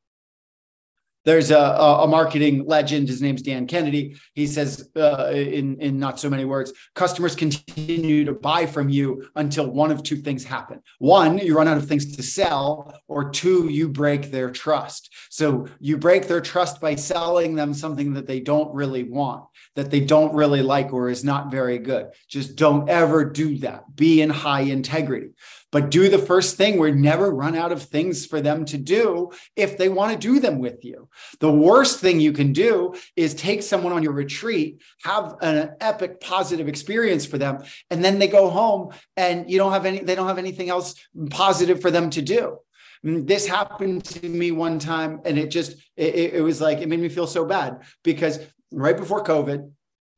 there's 1.26 1.52
a, 1.52 1.58
a 1.58 2.08
marketing 2.08 2.66
legend. 2.66 3.08
His 3.08 3.22
name's 3.22 3.42
Dan 3.42 3.68
Kennedy. 3.68 4.16
He 4.34 4.48
says, 4.48 4.90
uh, 4.96 5.32
in 5.34 5.82
in 5.82 6.00
not 6.00 6.20
so 6.20 6.30
many 6.30 6.46
words, 6.46 6.72
customers 6.94 7.36
continue 7.36 8.24
to 8.26 8.34
buy 8.34 8.66
from 8.66 8.90
you 8.90 9.28
until 9.36 9.68
one 9.68 9.92
of 9.92 10.04
two 10.04 10.18
things 10.18 10.44
happen. 10.44 10.82
One, 11.00 11.38
you 11.40 11.58
run 11.58 11.68
out 11.68 11.78
of 11.78 11.88
things 11.88 12.16
to 12.16 12.24
sell, 12.24 12.94
or 13.08 13.30
two, 13.32 13.70
you 13.70 13.90
break 13.90 14.32
their 14.32 14.52
trust. 14.52 15.14
So 15.30 15.68
you 15.80 15.98
break 15.98 16.28
their 16.28 16.42
trust 16.42 16.80
by 16.80 16.96
selling 16.96 17.56
them 17.56 17.74
something 17.74 18.14
that 18.14 18.28
they 18.28 18.40
don't 18.40 18.74
really 18.74 19.04
want, 19.04 19.46
that 19.76 19.92
they 19.92 20.02
don't 20.02 20.34
really 20.34 20.62
like, 20.62 20.94
or 20.94 21.10
is 21.10 21.24
not 21.24 21.52
very 21.52 21.80
good. 21.80 22.08
Just 22.30 22.56
don't 22.56 22.88
ever 22.90 23.26
do 23.26 23.58
that. 23.60 23.96
Be 23.96 24.22
in 24.22 24.30
high 24.30 24.62
integrity 24.62 25.32
but 25.72 25.92
do 25.92 26.10
the 26.10 26.18
first 26.18 26.58
thing. 26.58 26.78
We 26.78 26.92
never 26.92 27.32
run 27.32 27.56
out 27.56 27.72
of 27.72 27.84
things 27.84 28.26
for 28.26 28.42
them 28.42 28.66
to 28.66 28.78
do 28.78 29.32
if 29.56 29.78
they 29.78 29.90
want 29.90 30.12
to 30.12 30.18
do 30.18 30.40
them 30.40 30.60
with 30.60 30.86
you. 30.86 31.10
The 31.40 31.52
worst 31.52 32.00
thing 32.00 32.20
you 32.20 32.34
can 32.34 32.54
do 32.54 32.94
is 33.16 33.34
take 33.34 33.64
someone 33.64 33.94
on 33.94 34.04
your 34.04 34.14
retreat, 34.14 34.82
have 35.04 35.36
an 35.42 35.76
epic 35.82 36.22
positive 36.22 36.68
experience 36.68 37.26
for 37.26 37.38
them, 37.38 37.64
and 37.90 38.04
then 38.04 38.20
they 38.20 38.28
go 38.28 38.50
home 38.50 38.92
and 39.18 39.50
you 39.50 39.58
don't 39.58 39.74
have 39.74 39.86
any, 39.86 40.00
they 40.00 40.16
don't 40.16 40.28
have 40.28 40.38
anything 40.38 40.70
else 40.70 40.96
positive 41.30 41.82
for 41.82 41.92
them 41.92 42.10
to 42.12 42.22
do 42.22 42.58
mm, 43.04 43.28
this 43.28 43.48
happened 43.48 44.04
to 44.06 44.30
me 44.30 44.52
one 44.52 44.80
time 44.80 45.22
and 45.26 45.38
it 45.38 45.48
just 45.48 45.78
it, 45.98 46.34
it, 46.34 46.42
was 46.42 46.62
like 46.62 46.80
it 46.80 46.90
made 46.90 47.00
me 47.00 47.10
feel 47.10 47.28
so 47.28 47.46
bad 47.46 47.82
because 48.04 48.40
right 48.72 48.98
before 48.98 49.24
covid 49.24 49.72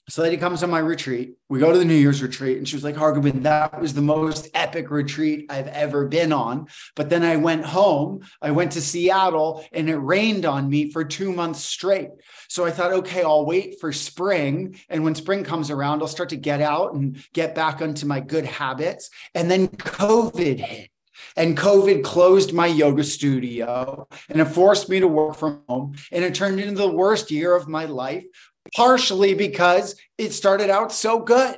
this 0.08 0.18
lady 0.18 0.38
comes 0.38 0.64
on 0.64 0.70
my 0.70 0.80
retreat. 0.80 1.34
We 1.50 1.60
go 1.60 1.74
to 1.74 1.78
the 1.78 1.84
New 1.84 1.94
Year's 1.94 2.24
retreat, 2.24 2.58
and 2.58 2.68
she 2.68 2.78
was 2.78 2.84
like, 2.84 2.96
Hargobind, 2.96 3.44
that 3.44 3.82
was 3.82 3.94
the 3.94 4.02
most 4.02 4.48
epic 4.54 4.90
retreat 4.90 5.48
I've 5.50 5.68
ever 5.68 6.08
been 6.08 6.32
on. 6.32 6.68
But 6.96 7.10
then 7.10 7.24
I 7.24 7.36
went 7.36 7.66
home, 7.66 8.22
I 8.42 8.52
went 8.52 8.72
to 8.74 8.82
Seattle, 8.82 9.66
and 9.74 9.90
it 9.90 9.98
rained 9.98 10.46
on 10.46 10.70
me 10.70 10.92
for 10.92 11.04
two 11.04 11.34
months 11.34 11.60
straight. 11.60 12.10
So 12.48 12.66
I 12.66 12.72
thought, 12.72 12.94
okay, 12.94 13.22
I'll 13.22 13.46
wait 13.46 13.82
for 13.82 13.92
spring. 13.92 14.80
And 14.88 15.04
when 15.04 15.14
spring 15.14 15.44
comes 15.44 15.70
around, 15.70 16.02
I'll 16.02 16.08
start 16.08 16.30
to 16.30 16.38
get 16.38 16.62
out 16.62 16.94
and 16.94 17.22
get 17.34 17.54
back 17.54 17.82
onto 17.82 18.06
my 18.06 18.22
good 18.22 18.46
habits. 18.46 19.10
And 19.36 19.52
then 19.52 19.68
COVID 19.68 20.60
hit. 20.60 20.90
And 21.36 21.58
COVID 21.58 22.04
closed 22.04 22.54
my 22.54 22.68
yoga 22.68 23.04
studio 23.04 24.08
and 24.30 24.42
it 24.42 24.46
forced 24.46 24.90
me 24.90 25.00
to 25.00 25.08
work 25.08 25.36
from 25.36 25.64
home. 25.68 25.96
And 26.12 26.24
it 26.24 26.34
turned 26.34 26.60
into 26.60 26.76
the 26.76 26.88
worst 26.88 27.32
year 27.32 27.56
of 27.56 27.68
my 27.68 27.86
life, 27.86 28.26
partially 28.76 29.34
because 29.34 29.96
it 30.18 30.34
started 30.34 30.70
out 30.70 30.92
so 30.92 31.20
good 31.20 31.58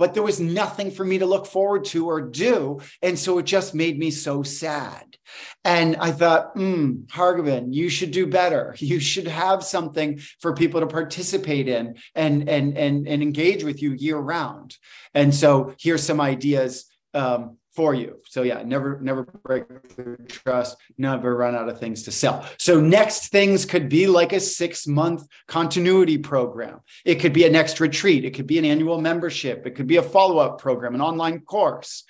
but 0.00 0.14
there 0.14 0.22
was 0.22 0.40
nothing 0.40 0.90
for 0.90 1.04
me 1.04 1.18
to 1.18 1.26
look 1.26 1.46
forward 1.46 1.84
to 1.84 2.08
or 2.08 2.22
do. 2.22 2.80
And 3.02 3.18
so 3.18 3.36
it 3.36 3.42
just 3.44 3.74
made 3.74 3.98
me 3.98 4.10
so 4.10 4.42
sad. 4.42 5.18
And 5.62 5.94
I 5.96 6.10
thought, 6.10 6.52
hmm, 6.54 7.02
Hargobind, 7.12 7.74
you 7.74 7.90
should 7.90 8.10
do 8.10 8.26
better. 8.26 8.74
You 8.80 8.98
should 8.98 9.28
have 9.28 9.62
something 9.62 10.18
for 10.40 10.54
people 10.54 10.80
to 10.80 10.86
participate 10.86 11.68
in 11.68 11.96
and, 12.14 12.48
and, 12.48 12.78
and, 12.78 13.06
and 13.06 13.22
engage 13.22 13.62
with 13.62 13.82
you 13.82 13.92
year 13.92 14.16
round. 14.16 14.78
And 15.12 15.34
so 15.34 15.74
here's 15.78 16.02
some 16.02 16.20
ideas 16.20 16.86
um, 17.12 17.58
for 17.74 17.94
you. 17.94 18.16
So 18.26 18.42
yeah, 18.42 18.62
never 18.62 19.00
never 19.00 19.22
break 19.22 19.68
the 19.96 20.16
trust, 20.28 20.76
never 20.98 21.36
run 21.36 21.54
out 21.54 21.68
of 21.68 21.78
things 21.78 22.02
to 22.04 22.10
sell. 22.10 22.46
So 22.58 22.80
next 22.80 23.28
things 23.28 23.64
could 23.64 23.88
be 23.88 24.06
like 24.06 24.32
a 24.32 24.36
6-month 24.36 25.26
continuity 25.46 26.18
program. 26.18 26.80
It 27.04 27.16
could 27.16 27.32
be 27.32 27.44
a 27.44 27.50
next 27.50 27.80
retreat, 27.80 28.24
it 28.24 28.32
could 28.32 28.46
be 28.46 28.58
an 28.58 28.64
annual 28.64 29.00
membership, 29.00 29.66
it 29.66 29.74
could 29.76 29.86
be 29.86 29.96
a 29.96 30.02
follow-up 30.02 30.60
program, 30.60 30.94
an 30.94 31.00
online 31.00 31.40
course 31.40 32.04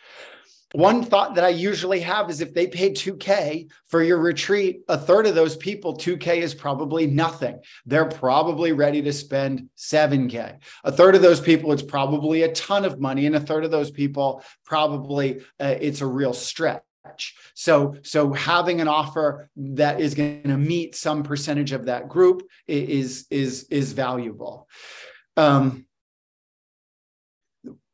one 0.73 1.03
thought 1.03 1.35
that 1.35 1.45
I 1.45 1.49
usually 1.49 2.01
have 2.01 2.31
is 2.31 2.41
if 2.41 2.55
they 2.55 2.69
paid 2.69 2.95
2K 2.95 3.71
for 3.87 4.03
your 4.03 4.19
retreat, 4.19 4.83
a 4.89 4.97
third 4.97 5.27
of 5.27 5.35
those 5.35 5.57
people, 5.57 5.97
2K 5.97 6.37
is 6.39 6.55
probably 6.55 7.07
nothing. 7.07 7.61
They're 7.87 8.05
probably 8.05 8.73
ready 8.73 9.03
to 9.03 9.13
spend 9.13 9.69
7K. 9.77 10.59
A 10.85 10.93
third 10.93 11.17
of 11.17 11.23
those 11.23 11.41
people, 11.41 11.73
it's 11.73 11.83
probably 11.83 12.43
a 12.43 12.53
ton 12.53 12.85
of 12.85 13.01
money. 13.01 13.27
And 13.27 13.35
a 13.35 13.41
third 13.41 13.65
of 13.65 13.73
those 13.73 13.91
people, 13.91 14.45
probably 14.65 15.41
uh, 15.59 15.75
it's 15.81 16.03
a 16.03 16.07
real 16.07 16.33
stretch. 16.33 16.83
So, 17.55 17.97
so 18.03 18.33
having 18.33 18.81
an 18.81 18.87
offer 18.87 19.51
that 19.57 20.01
is 20.01 20.15
going 20.15 20.43
to 20.45 20.57
meet 20.57 20.95
some 20.95 21.25
percentage 21.25 21.73
of 21.73 21.87
that 21.87 22.09
group 22.09 22.43
is 22.69 23.27
is 23.31 23.65
is 23.71 23.93
valuable. 23.93 24.69
Um, 25.37 25.87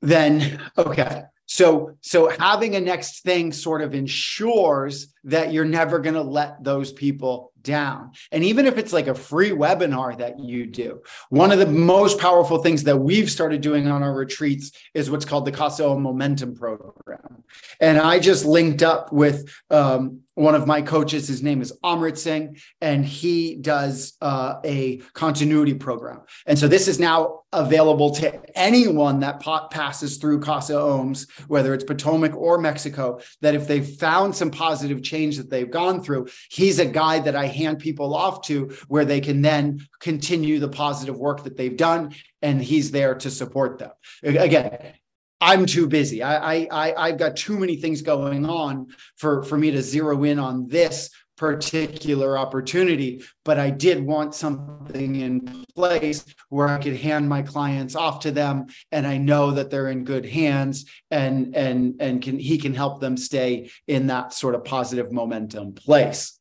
then, 0.02 0.60
okay, 0.76 1.22
so, 1.46 1.92
so 2.00 2.28
having 2.28 2.74
a 2.74 2.80
next 2.80 3.22
thing 3.22 3.52
sort 3.52 3.80
of 3.80 3.94
ensures 3.94 5.14
that 5.26 5.52
you're 5.52 5.64
never 5.64 5.98
going 5.98 6.14
to 6.14 6.22
let 6.22 6.62
those 6.62 6.92
people 6.92 7.52
down. 7.62 8.12
And 8.30 8.44
even 8.44 8.66
if 8.66 8.78
it's 8.78 8.92
like 8.92 9.08
a 9.08 9.14
free 9.14 9.50
webinar 9.50 10.16
that 10.18 10.38
you 10.38 10.66
do, 10.66 11.02
one 11.30 11.50
of 11.52 11.58
the 11.58 11.66
most 11.66 12.18
powerful 12.18 12.58
things 12.62 12.84
that 12.84 12.96
we've 12.96 13.30
started 13.30 13.60
doing 13.60 13.88
on 13.88 14.02
our 14.02 14.14
retreats 14.14 14.70
is 14.94 15.10
what's 15.10 15.24
called 15.24 15.44
the 15.44 15.52
Casa 15.52 15.86
Om 15.86 16.02
Momentum 16.02 16.54
Program. 16.54 17.42
And 17.80 17.98
I 17.98 18.18
just 18.20 18.44
linked 18.44 18.82
up 18.82 19.12
with 19.12 19.52
um, 19.70 20.20
one 20.34 20.54
of 20.54 20.66
my 20.66 20.82
coaches. 20.82 21.26
His 21.26 21.42
name 21.42 21.60
is 21.62 21.72
Amrit 21.82 22.18
Singh, 22.18 22.58
and 22.80 23.04
he 23.04 23.56
does 23.56 24.16
uh, 24.20 24.56
a 24.64 24.98
continuity 25.14 25.74
program. 25.74 26.20
And 26.46 26.58
so 26.58 26.68
this 26.68 26.88
is 26.88 27.00
now 27.00 27.40
available 27.52 28.10
to 28.10 28.58
anyone 28.58 29.20
that 29.20 29.40
passes 29.40 30.18
through 30.18 30.40
Casa 30.40 30.74
Oms, 30.74 31.26
whether 31.48 31.72
it's 31.72 31.84
Potomac 31.84 32.36
or 32.36 32.58
Mexico, 32.58 33.20
that 33.40 33.54
if 33.54 33.66
they've 33.66 33.86
found 33.86 34.36
some 34.36 34.50
positive 34.50 35.02
change 35.02 35.15
change 35.16 35.36
that 35.38 35.50
they've 35.50 35.70
gone 35.70 36.02
through. 36.02 36.28
He's 36.50 36.78
a 36.78 36.86
guy 36.86 37.18
that 37.20 37.36
I 37.36 37.46
hand 37.46 37.78
people 37.78 38.14
off 38.14 38.42
to 38.46 38.76
where 38.88 39.04
they 39.04 39.20
can 39.20 39.42
then 39.42 39.86
continue 40.00 40.58
the 40.58 40.68
positive 40.68 41.16
work 41.16 41.44
that 41.44 41.56
they've 41.56 41.76
done, 41.76 42.14
and 42.42 42.62
he's 42.62 42.90
there 42.90 43.14
to 43.16 43.30
support 43.30 43.78
them. 43.78 43.92
Again, 44.22 44.94
I'm 45.40 45.66
too 45.66 45.86
busy. 45.86 46.22
I, 46.22 46.66
I, 46.70 47.08
I've 47.08 47.18
got 47.18 47.36
too 47.36 47.58
many 47.58 47.76
things 47.76 48.02
going 48.02 48.46
on 48.46 48.88
for, 49.16 49.42
for 49.42 49.58
me 49.58 49.70
to 49.72 49.82
zero 49.82 50.24
in 50.24 50.38
on 50.38 50.68
this 50.68 51.10
particular 51.36 52.38
opportunity, 52.38 53.22
but 53.44 53.58
I 53.58 53.70
did 53.70 54.02
want 54.02 54.34
something 54.34 55.16
in 55.16 55.64
place 55.74 56.24
where 56.48 56.68
I 56.68 56.78
could 56.78 56.96
hand 56.96 57.28
my 57.28 57.42
clients 57.42 57.94
off 57.94 58.20
to 58.20 58.30
them 58.30 58.66
and 58.90 59.06
I 59.06 59.18
know 59.18 59.50
that 59.52 59.70
they're 59.70 59.90
in 59.90 60.04
good 60.04 60.24
hands 60.24 60.86
and 61.10 61.54
and 61.54 61.96
and 62.00 62.22
can 62.22 62.38
he 62.38 62.58
can 62.58 62.74
help 62.74 63.00
them 63.00 63.16
stay 63.16 63.70
in 63.86 64.06
that 64.06 64.32
sort 64.32 64.54
of 64.54 64.64
positive 64.64 65.12
momentum 65.12 65.74
place. 65.74 66.38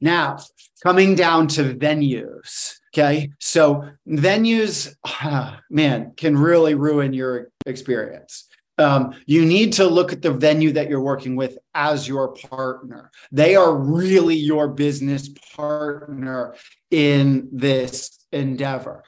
Now, 0.00 0.38
coming 0.82 1.14
down 1.14 1.46
to 1.48 1.74
venues, 1.74 2.74
okay? 2.92 3.30
So 3.40 3.88
venues 4.08 4.94
man 5.70 6.12
can 6.16 6.36
really 6.36 6.74
ruin 6.74 7.12
your 7.12 7.50
experience 7.64 8.48
um, 8.78 9.14
you 9.26 9.44
need 9.44 9.74
to 9.74 9.86
look 9.86 10.12
at 10.12 10.22
the 10.22 10.32
venue 10.32 10.72
that 10.72 10.88
you're 10.88 11.00
working 11.00 11.36
with 11.36 11.58
as 11.74 12.08
your 12.08 12.34
partner. 12.34 13.10
They 13.30 13.56
are 13.56 13.74
really 13.74 14.36
your 14.36 14.68
business 14.68 15.28
partner 15.56 16.56
in 16.90 17.48
this 17.52 18.26
endeavor. 18.32 19.04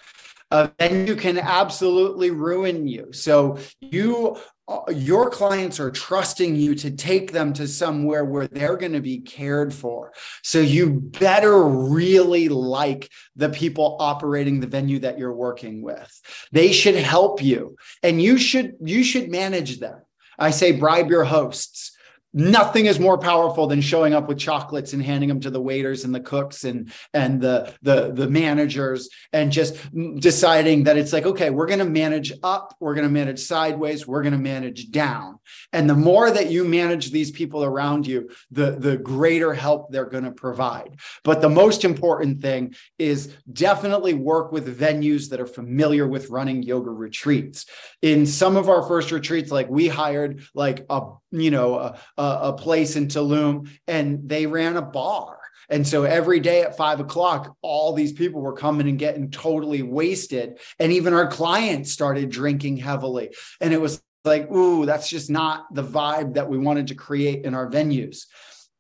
A 0.52 0.70
you 0.80 1.16
can 1.16 1.38
absolutely 1.38 2.30
ruin 2.30 2.86
you. 2.86 3.12
So 3.12 3.58
you 3.80 4.38
Uh, 4.68 4.80
your 4.90 5.30
clients 5.30 5.78
are 5.78 5.92
trusting 5.92 6.56
you 6.56 6.74
to 6.74 6.90
take 6.90 7.30
them 7.30 7.52
to 7.52 7.68
somewhere 7.68 8.24
where 8.24 8.48
they're 8.48 8.76
going 8.76 8.92
to 8.92 9.00
be 9.00 9.20
cared 9.20 9.72
for. 9.72 10.12
So 10.42 10.58
you 10.58 10.90
better 10.90 11.62
really 11.62 12.48
like 12.48 13.08
the 13.36 13.48
people 13.48 13.96
operating 14.00 14.58
the 14.58 14.66
venue 14.66 14.98
that 15.00 15.18
you're 15.18 15.32
working 15.32 15.82
with. 15.82 16.20
They 16.50 16.72
should 16.72 16.96
help 16.96 17.40
you 17.42 17.76
and 18.02 18.20
you 18.20 18.38
should 18.38 18.74
you 18.82 19.04
should 19.04 19.30
manage 19.30 19.78
them. 19.78 20.00
I 20.38 20.50
say 20.50 20.72
bribe 20.72 21.10
your 21.10 21.24
hosts 21.24 21.95
nothing 22.32 22.86
is 22.86 23.00
more 23.00 23.18
powerful 23.18 23.66
than 23.66 23.80
showing 23.80 24.14
up 24.14 24.28
with 24.28 24.38
chocolates 24.38 24.92
and 24.92 25.02
handing 25.02 25.28
them 25.28 25.40
to 25.40 25.50
the 25.50 25.60
waiters 25.60 26.04
and 26.04 26.14
the 26.14 26.20
cooks 26.20 26.64
and 26.64 26.92
and 27.14 27.40
the 27.40 27.72
the 27.82 28.12
the 28.12 28.28
managers 28.28 29.08
and 29.32 29.52
just 29.52 29.76
deciding 30.18 30.84
that 30.84 30.96
it's 30.96 31.12
like 31.12 31.24
okay 31.24 31.50
we're 31.50 31.66
going 31.66 31.78
to 31.78 31.84
manage 31.84 32.32
up 32.42 32.74
we're 32.80 32.94
going 32.94 33.06
to 33.06 33.12
manage 33.12 33.40
sideways 33.40 34.06
we're 34.06 34.22
going 34.22 34.32
to 34.32 34.38
manage 34.38 34.90
down. 34.90 35.38
And 35.72 35.88
the 35.88 35.94
more 35.94 36.30
that 36.30 36.50
you 36.50 36.64
manage 36.64 37.10
these 37.10 37.30
people 37.30 37.64
around 37.64 38.06
you 38.06 38.30
the 38.50 38.72
the 38.72 38.96
greater 38.96 39.54
help 39.54 39.90
they're 39.90 40.06
going 40.06 40.24
to 40.24 40.32
provide. 40.32 40.96
But 41.24 41.40
the 41.40 41.48
most 41.48 41.84
important 41.84 42.42
thing 42.42 42.74
is 42.98 43.34
definitely 43.52 44.14
work 44.14 44.52
with 44.52 44.78
venues 44.78 45.30
that 45.30 45.40
are 45.40 45.46
familiar 45.46 46.06
with 46.06 46.30
running 46.30 46.62
yoga 46.62 46.90
retreats. 46.90 47.66
In 48.02 48.26
some 48.26 48.56
of 48.56 48.68
our 48.68 48.82
first 48.82 49.10
retreats 49.10 49.50
like 49.50 49.68
we 49.68 49.88
hired 49.88 50.42
like 50.54 50.84
a 50.90 51.00
you 51.30 51.50
know 51.50 51.94
a, 52.26 52.52
place 52.52 52.96
in 52.96 53.08
Tulum, 53.08 53.70
and 53.86 54.28
they 54.28 54.46
ran 54.46 54.76
a 54.76 54.82
bar. 54.82 55.38
And 55.68 55.86
so 55.86 56.04
every 56.04 56.40
day 56.40 56.62
at 56.62 56.76
five 56.76 57.00
o'clock, 57.00 57.56
all 57.60 57.92
these 57.92 58.12
people 58.12 58.40
were 58.40 58.52
coming 58.52 58.88
and 58.88 58.98
getting 58.98 59.30
totally 59.30 59.82
wasted. 59.82 60.58
And 60.78 60.92
even 60.92 61.12
our 61.12 61.26
clients 61.26 61.92
started 61.92 62.30
drinking 62.30 62.76
heavily. 62.76 63.34
And 63.60 63.72
it 63.72 63.80
was 63.80 64.00
like, 64.24 64.50
ooh, 64.50 64.86
that's 64.86 65.08
just 65.08 65.30
not 65.30 65.72
the 65.74 65.82
vibe 65.82 66.34
that 66.34 66.48
we 66.48 66.58
wanted 66.58 66.88
to 66.88 66.94
create 66.94 67.44
in 67.44 67.54
our 67.54 67.68
venues. 67.68 68.26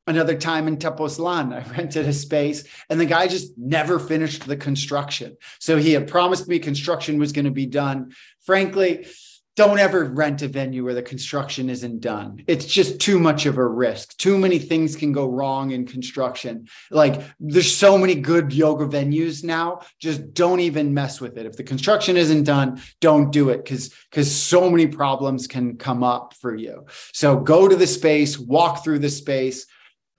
Another 0.08 0.36
time 0.36 0.68
in 0.68 0.76
Tepoztlan, 0.76 1.52
I 1.52 1.68
rented 1.76 2.06
a 2.06 2.12
space 2.12 2.64
and 2.88 3.00
the 3.00 3.06
guy 3.06 3.26
just 3.26 3.52
never 3.56 3.98
finished 3.98 4.46
the 4.46 4.56
construction. 4.56 5.36
So 5.58 5.78
he 5.78 5.92
had 5.92 6.06
promised 6.08 6.46
me 6.46 6.60
construction 6.60 7.18
was 7.18 7.32
going 7.32 7.46
to 7.46 7.50
be 7.50 7.66
done. 7.66 8.12
Frankly, 8.42 9.06
don't 9.56 9.78
ever 9.78 10.04
rent 10.04 10.42
a 10.42 10.48
venue 10.48 10.84
where 10.84 10.94
the 10.94 11.02
construction 11.02 11.70
isn't 11.70 12.00
done. 12.00 12.44
It's 12.46 12.66
just 12.66 13.00
too 13.00 13.18
much 13.18 13.46
of 13.46 13.56
a 13.56 13.66
risk. 13.66 14.16
Too 14.18 14.36
many 14.36 14.58
things 14.58 14.94
can 14.94 15.12
go 15.12 15.26
wrong 15.28 15.70
in 15.70 15.86
construction. 15.86 16.68
Like 16.90 17.22
there's 17.40 17.74
so 17.74 17.96
many 17.96 18.14
good 18.14 18.52
yoga 18.52 18.86
venues 18.86 19.42
now. 19.42 19.80
Just 19.98 20.34
don't 20.34 20.60
even 20.60 20.92
mess 20.92 21.22
with 21.22 21.38
it. 21.38 21.46
If 21.46 21.56
the 21.56 21.64
construction 21.64 22.18
isn't 22.18 22.44
done, 22.44 22.82
don't 23.00 23.32
do 23.32 23.48
it 23.48 23.64
because 23.64 23.94
because 24.10 24.30
so 24.30 24.68
many 24.68 24.86
problems 24.86 25.46
can 25.46 25.78
come 25.78 26.04
up 26.04 26.34
for 26.34 26.54
you. 26.54 26.84
So 27.14 27.40
go 27.40 27.66
to 27.66 27.76
the 27.76 27.86
space, 27.86 28.38
walk 28.38 28.84
through 28.84 28.98
the 28.98 29.10
space. 29.10 29.66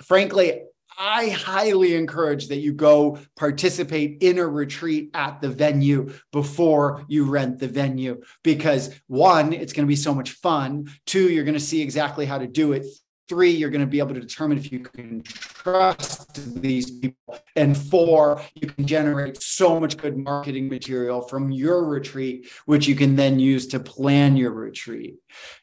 Frankly, 0.02 0.64
I 0.98 1.30
highly 1.30 1.96
encourage 1.96 2.48
that 2.48 2.58
you 2.58 2.74
go 2.74 3.20
participate 3.36 4.18
in 4.22 4.40
a 4.40 4.48
retreat 4.48 5.12
at 5.14 5.42
the 5.42 5.50
venue 5.50 6.12
before 6.32 7.06
you 7.08 7.26
rent 7.26 7.60
the 7.60 7.68
venue 7.68 8.22
because 8.44 8.90
one, 9.06 9.54
it's 9.54 9.74
going 9.74 9.86
to 9.86 9.88
be 9.88 9.96
so 9.96 10.16
much 10.16 10.32
fun. 10.32 10.90
Two, 11.06 11.30
you're 11.30 11.44
going 11.44 11.54
to 11.54 11.60
see 11.60 11.82
exactly 11.82 12.26
how 12.26 12.40
to 12.40 12.48
do 12.48 12.74
it. 12.74 12.86
Three, 13.30 13.52
you're 13.52 13.70
going 13.70 13.82
to 13.82 13.88
be 13.88 14.00
able 14.00 14.16
to 14.16 14.22
determine 14.22 14.58
if 14.58 14.72
you 14.72 14.80
can 14.80 15.22
trust 15.22 16.62
these 16.62 16.90
people. 16.90 17.38
And 17.56 17.78
four, 17.78 18.42
you 18.56 18.68
can 18.68 18.88
generate 18.88 19.42
so 19.42 19.80
much 19.80 19.98
good 19.98 20.18
marketing 20.18 20.70
material 20.70 21.22
from 21.22 21.52
your 21.52 21.86
retreat, 21.86 22.50
which 22.66 22.88
you 22.88 22.96
can 22.96 23.16
then 23.16 23.38
use 23.38 23.68
to 23.68 23.80
plan 23.80 24.38
your 24.38 24.52
retreat. 24.52 25.16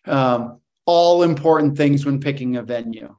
Um, 0.05 0.61
all 0.87 1.23
important 1.23 1.77
things 1.77 2.05
when 2.05 2.21
picking 2.21 2.57
a 2.57 2.63
venue. 2.63 3.17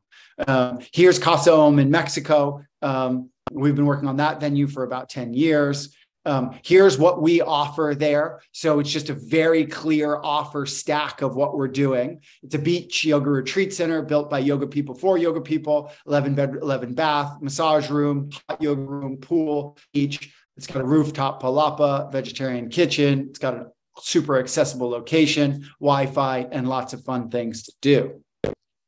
Um, 0.47 0.79
here's 0.93 1.19
Casa 1.19 1.53
Om 1.53 1.79
in 1.79 1.89
Mexico. 1.89 2.63
Um, 2.81 3.29
we've 3.51 3.75
been 3.75 3.85
working 3.85 4.09
on 4.09 4.17
that 4.17 4.39
venue 4.39 4.67
for 4.67 4.83
about 4.83 5.09
10 5.09 5.33
years. 5.33 5.95
Um, 6.25 6.57
here's 6.63 6.97
what 6.97 7.21
we 7.21 7.41
offer 7.41 7.93
there. 7.95 8.41
So 8.51 8.79
it's 8.79 8.91
just 8.91 9.09
a 9.09 9.13
very 9.13 9.65
clear 9.65 10.17
offer 10.17 10.65
stack 10.65 11.21
of 11.21 11.35
what 11.35 11.55
we're 11.55 11.67
doing. 11.67 12.21
It's 12.41 12.55
a 12.55 12.59
beach 12.59 13.05
yoga 13.05 13.29
retreat 13.29 13.73
center 13.73 14.01
built 14.01 14.29
by 14.29 14.39
yoga 14.39 14.65
people 14.65 14.95
for 14.95 15.19
yoga 15.19 15.39
people, 15.39 15.91
11 16.07 16.33
bed, 16.33 16.55
11 16.61 16.95
bath, 16.95 17.37
massage 17.41 17.91
room, 17.91 18.31
hot 18.49 18.61
yoga 18.61 18.81
room, 18.81 19.17
pool, 19.17 19.77
beach. 19.93 20.33
It's 20.57 20.67
got 20.67 20.81
a 20.81 20.85
rooftop 20.85 21.43
palapa, 21.43 22.11
vegetarian 22.11 22.69
kitchen. 22.69 23.27
It's 23.29 23.39
got 23.39 23.53
a 23.53 23.67
super 23.99 24.39
accessible 24.39 24.89
location, 24.89 25.69
Wi-Fi, 25.79 26.47
and 26.51 26.67
lots 26.67 26.93
of 26.93 27.03
fun 27.03 27.29
things 27.29 27.63
to 27.63 27.73
do. 27.81 28.23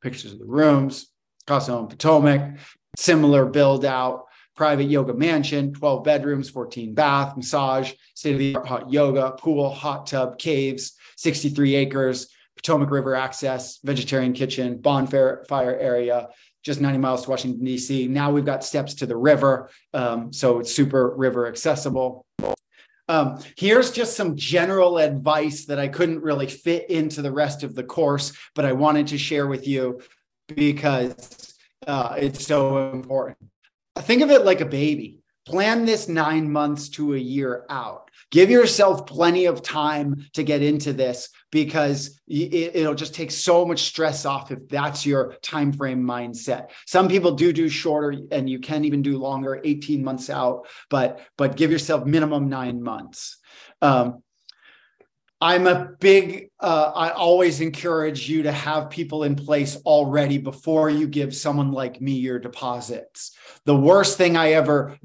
Pictures 0.02 0.34
of 0.34 0.40
the 0.40 0.46
rooms, 0.46 1.12
Casa 1.48 1.74
Om 1.74 1.88
Potomac, 1.88 2.58
similar 2.96 3.46
build 3.46 3.86
out 3.86 4.26
private 4.56 4.86
yoga 4.86 5.14
mansion, 5.14 5.72
12 5.72 6.04
bedrooms, 6.04 6.50
14 6.50 6.94
bath, 6.94 7.38
massage, 7.38 7.94
state 8.16 8.34
of 8.34 8.40
the 8.40 8.56
art 8.56 8.68
hot 8.68 8.92
yoga, 8.92 9.32
pool, 9.32 9.70
hot 9.70 10.08
tub, 10.08 10.38
caves, 10.40 10.94
63 11.16 11.76
acres, 11.76 12.28
Potomac 12.56 12.90
River 12.90 13.16
access, 13.16 13.80
vegetarian 13.84 14.34
kitchen, 14.34 14.80
bonfire 14.80 15.46
fire 15.48 15.78
area, 15.78 16.30
just 16.64 16.82
90 16.82 16.98
miles 16.98 17.24
to 17.24 17.30
Washington, 17.30 17.64
D.C. 17.64 18.08
Now 18.08 18.32
we've 18.32 18.46
got 18.46 18.64
steps 18.64 18.96
to 18.96 19.06
the 19.06 19.16
river. 19.16 19.70
Um, 19.94 20.34
so 20.34 20.60
it's 20.60 20.74
super 20.74 21.16
river 21.16 21.48
accessible. 21.48 22.26
Um, 23.10 23.40
here's 23.56 23.92
just 23.92 24.18
some 24.18 24.36
general 24.36 24.98
advice 24.98 25.66
that 25.66 25.80
I 25.80 25.88
couldn't 25.88 26.24
really 26.24 26.48
fit 26.48 26.90
into 26.90 27.22
the 27.22 27.32
rest 27.32 27.64
of 27.64 27.74
the 27.74 27.84
course, 27.84 28.34
but 28.54 28.66
I 28.66 28.74
wanted 28.74 29.08
to 29.08 29.18
share 29.18 29.48
with 29.48 29.66
you 29.66 30.02
because 30.56 31.56
uh, 31.86 32.16
it's 32.18 32.46
so 32.46 32.92
important 32.92 33.38
think 34.02 34.22
of 34.22 34.32
it 34.32 34.46
like 34.46 34.62
a 34.62 34.66
baby. 34.66 35.20
Plan 35.46 35.86
this 35.86 36.10
nine 36.10 36.52
months 36.52 36.90
to 36.90 37.14
a 37.14 37.18
year 37.18 37.66
out. 37.70 38.12
Give 38.32 38.50
yourself 38.50 39.06
plenty 39.06 39.46
of 39.46 39.62
time 39.62 40.26
to 40.34 40.44
get 40.44 40.62
into 40.62 40.92
this 40.92 41.30
because 41.52 42.20
it, 42.28 42.76
will 42.76 42.94
just 42.94 43.16
take 43.16 43.32
so 43.32 43.66
much 43.66 43.84
stress 43.84 44.26
off 44.26 44.52
if 44.52 44.68
that's 44.68 45.06
your 45.06 45.36
time 45.42 45.72
frame 45.72 46.04
mindset. 46.04 46.72
Some 46.86 47.08
people 47.08 47.32
do 47.32 47.54
do 47.54 47.70
shorter, 47.70 48.20
and 48.32 48.50
you 48.50 48.60
can 48.60 48.84
even 48.84 49.02
do 49.02 49.18
longer, 49.18 49.62
eighteen 49.64 50.04
months 50.04 50.30
out. 50.30 50.68
But 50.90 51.22
but 51.38 51.56
give 51.56 51.72
yourself 51.72 52.06
minimum 52.06 52.50
nine 52.50 52.84
months. 52.84 53.38
Um, 53.82 54.24
I'm 55.40 55.68
a 55.68 55.92
big, 56.00 56.50
uh, 56.60 56.92
I 56.96 57.10
always 57.12 57.62
encourage 57.62 58.28
you 58.28 58.44
to 58.44 58.52
have 58.52 58.90
people 58.90 59.24
in 59.24 59.36
place 59.36 59.76
already 59.86 60.40
before 60.40 60.90
you 60.90 61.08
give 61.08 61.36
someone 61.36 61.72
like 61.72 62.02
me 62.02 62.14
your 62.14 62.40
deposits. 62.40 63.38
The 63.66 63.76
worst 63.76 64.18
thing 64.18 64.36
I 64.36 64.54
ever, 64.54 64.98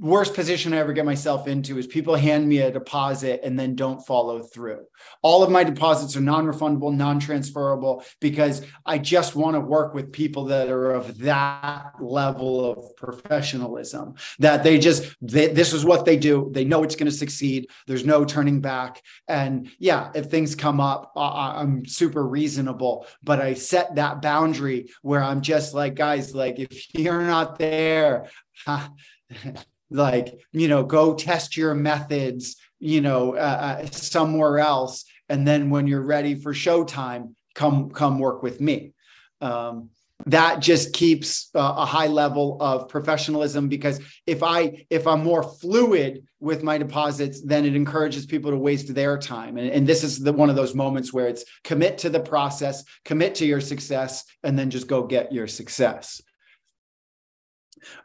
worst 0.00 0.32
position 0.32 0.72
I 0.72 0.78
ever 0.78 0.94
get 0.94 1.04
myself 1.04 1.48
into 1.48 1.78
is 1.78 1.86
people 1.86 2.14
hand 2.14 2.48
me 2.48 2.58
a 2.58 2.70
deposit 2.70 3.40
and 3.44 3.58
then 3.58 3.74
don't 3.74 4.06
follow 4.06 4.42
through. 4.42 4.86
All 5.20 5.42
of 5.42 5.50
my 5.50 5.64
deposits 5.64 6.16
are 6.16 6.22
non 6.22 6.46
refundable, 6.46 6.94
non 6.94 7.20
transferable 7.20 8.02
because 8.20 8.62
I 8.86 8.96
just 8.96 9.36
want 9.36 9.54
to 9.54 9.60
work 9.60 9.92
with 9.92 10.12
people 10.12 10.44
that 10.46 10.70
are 10.70 10.92
of 10.92 11.18
that 11.18 11.92
level 12.00 12.70
of 12.70 12.96
professionalism, 12.96 14.14
that 14.38 14.62
they 14.62 14.78
just, 14.78 15.14
they, 15.20 15.48
this 15.48 15.74
is 15.74 15.84
what 15.84 16.06
they 16.06 16.16
do. 16.16 16.50
They 16.54 16.64
know 16.64 16.84
it's 16.84 16.96
going 16.96 17.10
to 17.10 17.16
succeed. 17.16 17.68
There's 17.86 18.06
no 18.06 18.24
turning 18.24 18.62
back. 18.62 19.02
And 19.28 19.68
yeah, 19.78 20.10
if 20.14 20.26
things 20.26 20.54
come 20.54 20.80
up, 20.80 20.85
I'm 21.16 21.86
super 21.86 22.26
reasonable, 22.26 23.06
but 23.22 23.40
I 23.40 23.54
set 23.54 23.94
that 23.96 24.22
boundary 24.22 24.88
where 25.02 25.22
I'm 25.22 25.40
just 25.40 25.74
like, 25.74 25.94
guys, 25.94 26.34
like 26.34 26.58
if 26.58 26.94
you're 26.94 27.22
not 27.22 27.58
there, 27.58 28.26
like, 29.90 30.38
you 30.52 30.68
know, 30.68 30.84
go 30.84 31.14
test 31.14 31.56
your 31.56 31.74
methods, 31.74 32.56
you 32.78 33.00
know, 33.00 33.36
uh, 33.36 33.82
uh, 33.82 33.86
somewhere 33.86 34.58
else. 34.58 35.04
And 35.28 35.46
then 35.46 35.70
when 35.70 35.86
you're 35.86 36.02
ready 36.02 36.34
for 36.34 36.52
showtime, 36.52 37.34
come, 37.54 37.90
come 37.90 38.18
work 38.18 38.42
with 38.42 38.60
me. 38.60 38.92
Um, 39.40 39.90
that 40.26 40.60
just 40.60 40.92
keeps 40.92 41.50
uh, 41.54 41.74
a 41.78 41.86
high 41.86 42.08
level 42.08 42.56
of 42.60 42.88
professionalism 42.88 43.68
because 43.68 44.00
if 44.26 44.42
i 44.42 44.84
if 44.90 45.06
i'm 45.06 45.22
more 45.22 45.42
fluid 45.42 46.26
with 46.40 46.62
my 46.62 46.76
deposits 46.76 47.40
then 47.42 47.64
it 47.64 47.74
encourages 47.74 48.26
people 48.26 48.50
to 48.50 48.56
waste 48.56 48.94
their 48.94 49.18
time. 49.18 49.56
And, 49.56 49.70
and 49.70 49.86
this 49.86 50.04
is 50.04 50.18
the 50.18 50.32
one 50.32 50.50
of 50.50 50.56
those 50.56 50.74
moments 50.74 51.12
where 51.12 51.28
it's 51.28 51.44
commit 51.64 51.98
to 51.98 52.10
the 52.10 52.20
process 52.20 52.84
commit 53.04 53.36
to 53.36 53.46
your 53.46 53.60
success 53.60 54.24
and 54.42 54.58
then 54.58 54.70
just 54.70 54.86
go 54.86 55.06
get 55.06 55.32
your 55.32 55.46
success. 55.46 56.20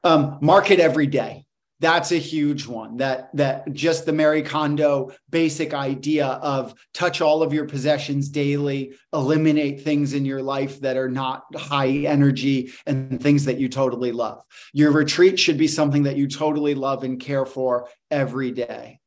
Um, 0.04 0.38
market 0.42 0.80
every 0.80 1.08
day 1.08 1.46
that's 1.82 2.12
a 2.12 2.18
huge 2.18 2.68
one 2.68 2.98
that 2.98 3.36
that 3.36 3.74
just 3.74 4.06
the 4.06 4.14
Marie 4.14 4.44
Kondo 4.44 5.12
basic 5.32 5.74
idea 5.74 6.28
of 6.28 6.76
touch 6.94 7.22
all 7.22 7.42
of 7.42 7.54
your 7.54 7.66
possessions 7.66 8.30
daily 8.30 8.94
eliminate 9.12 9.82
things 9.82 10.14
in 10.14 10.24
your 10.24 10.44
life 10.44 10.80
that 10.82 10.96
are 10.96 11.10
not 11.10 11.44
high 11.56 11.90
energy 11.90 12.72
and 12.86 13.22
things 13.22 13.46
that 13.46 13.58
you 13.58 13.68
totally 13.68 14.12
love 14.12 14.46
your 14.74 14.92
retreat 14.92 15.40
should 15.40 15.58
be 15.58 15.68
something 15.68 16.04
that 16.04 16.18
you 16.18 16.28
totally 16.28 16.76
love 16.76 17.04
and 17.04 17.20
care 17.20 17.48
for 17.48 17.90
every 18.12 18.52
day 18.52 19.00